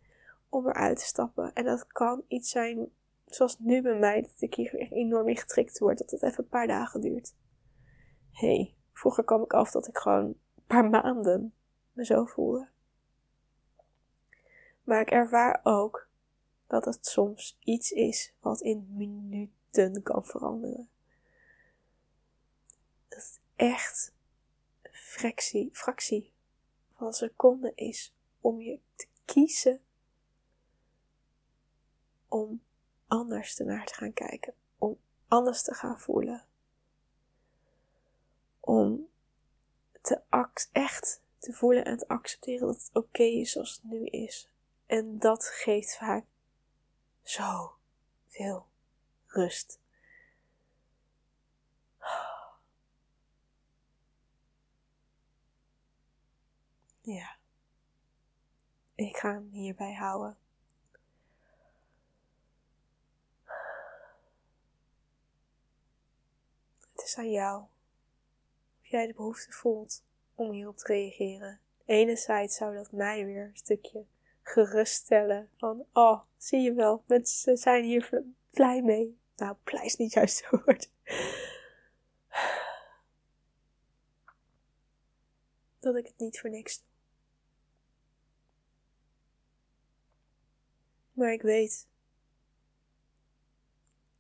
om 0.50 0.68
eruit 0.68 1.00
te 1.00 1.06
stappen. 1.06 1.54
En 1.54 1.66
dat 1.66 1.88
kan 1.88 2.24
iets 2.28 2.50
zijn, 2.50 2.92
zoals 3.26 3.60
nu 3.60 3.82
bij 3.82 4.00
mij, 4.00 4.22
dat 4.22 4.42
ik 4.42 4.54
hier 4.54 4.92
enorm 4.92 5.28
in 5.28 5.38
getrikt 5.38 5.80
word, 5.80 5.98
dat 5.98 6.12
het 6.12 6.24
even 6.24 6.44
een 6.44 6.50
paar 6.50 6.68
dagen 6.68 7.02
duurt. 7.02 7.34
Hey, 8.32 8.76
vroeger 8.94 9.24
kwam 9.24 9.44
ik 9.44 9.54
af 9.54 9.72
dat 9.72 9.88
ik 9.88 9.98
gewoon 9.98 10.26
een 10.26 10.66
paar 10.68 10.90
maanden 10.90 11.54
me 11.92 12.06
zo 12.06 12.26
voelde. 12.26 12.70
Maar 14.84 15.02
ik 15.02 15.12
ervaar 15.12 15.60
ook 15.64 16.08
dat 16.68 16.86
het 16.86 17.06
soms 17.06 17.58
iets 17.60 17.92
is 17.92 18.34
wat 18.40 18.62
in 18.62 18.88
minuten 18.96 20.02
kan 20.04 20.26
veranderen. 20.26 20.90
Dat 23.08 23.20
het 23.20 23.40
echt 23.56 24.14
fractie, 24.92 25.70
fractie 25.74 26.34
van 26.96 27.08
een 27.08 27.14
seconde 27.14 27.72
is 27.76 28.14
om 28.42 28.62
je 28.62 28.80
te 28.96 29.08
kiezen 29.26 29.82
om 32.28 32.62
anders 33.08 33.60
ernaar 33.60 33.86
te 33.86 33.94
gaan 33.94 34.14
kijken, 34.14 34.54
om 34.78 34.98
anders 35.28 35.64
te 35.64 35.74
gaan 35.74 36.00
voelen. 36.00 36.46
Om 38.62 39.10
te 40.02 40.22
echt 40.72 41.22
te 41.38 41.54
voelen 41.54 41.86
en 41.86 41.98
te 41.98 42.08
accepteren 42.08 42.68
dat 42.68 42.76
het 42.76 42.90
oké 42.94 43.24
is 43.24 43.52
zoals 43.52 43.74
het 43.74 43.84
nu 43.84 44.06
is. 44.06 44.50
En 44.86 45.20
dat 45.20 45.46
geeft 45.46 45.98
vaak 45.98 46.26
zo 47.24 47.74
veel 48.28 48.68
rust. 49.28 49.80
Ja. 57.02 57.36
Ik 58.96 59.18
ga 59.18 59.34
hem 59.34 59.50
hierbij 59.52 59.94
houden. 59.94 60.38
Het 66.92 67.04
is 67.04 67.18
aan 67.18 67.32
jou. 67.32 67.66
Jij 68.92 69.08
de 69.08 69.14
behoefte 69.14 69.52
voelt 69.52 70.04
om 70.36 70.52
hierop 70.52 70.78
te 70.78 70.88
reageren. 70.88 71.60
Enerzijds 71.86 72.56
zou 72.56 72.76
dat 72.76 72.92
mij 72.92 73.26
weer 73.26 73.44
een 73.44 73.58
stukje 73.58 74.06
geruststellen. 74.42 75.50
Van, 75.58 75.86
oh, 75.94 76.22
zie 76.38 76.60
je 76.60 76.74
wel, 76.74 77.04
mensen 77.08 77.58
zijn 77.58 77.84
hier 77.84 78.24
blij 78.50 78.82
mee. 78.82 79.20
Nou, 79.36 79.56
blij 79.64 79.86
is 79.86 79.96
niet 79.96 80.14
juist 80.14 80.46
het 80.46 80.62
woord. 80.66 80.90
Dat 85.80 85.96
ik 85.96 86.06
het 86.06 86.18
niet 86.18 86.40
voor 86.40 86.50
niks 86.50 86.78
doe. 86.78 86.88
Maar 91.12 91.34
ik 91.34 91.42
weet. 91.42 91.88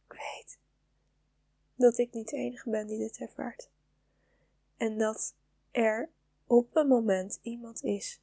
Ik 0.07 0.11
weet. 0.13 0.57
Dat 1.75 1.97
ik 1.97 2.13
niet 2.13 2.29
de 2.29 2.37
enige 2.37 2.69
ben 2.69 2.87
die 2.87 2.97
dit 2.97 3.17
ervaart. 3.17 3.69
En 4.81 4.97
dat 4.97 5.35
er 5.71 6.09
op 6.45 6.75
een 6.75 6.87
moment 6.87 7.39
iemand 7.41 7.83
is 7.83 8.21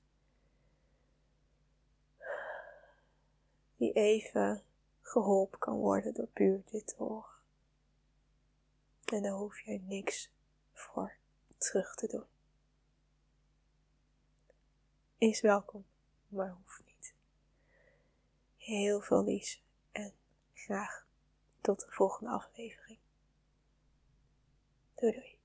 die 3.76 3.92
even 3.92 4.62
geholpen 5.00 5.58
kan 5.58 5.76
worden 5.76 6.14
door 6.14 6.26
puur 6.26 6.62
dit 6.70 6.86
te 6.86 6.94
horen. 6.96 7.36
En 9.04 9.22
daar 9.22 9.32
hoef 9.32 9.60
je 9.60 9.80
niks 9.80 10.30
voor 10.72 11.16
terug 11.56 11.94
te 11.94 12.06
doen. 12.06 12.26
Is 15.18 15.40
welkom, 15.40 15.86
maar 16.28 16.50
hoeft 16.50 16.82
niet. 16.86 17.14
Heel 18.56 19.00
veel 19.00 19.24
liefs 19.24 19.62
en 19.92 20.12
graag 20.54 21.06
tot 21.60 21.80
de 21.80 21.90
volgende 21.90 22.30
aflevering. 22.30 22.98
Doei 24.94 25.12
doei. 25.12 25.37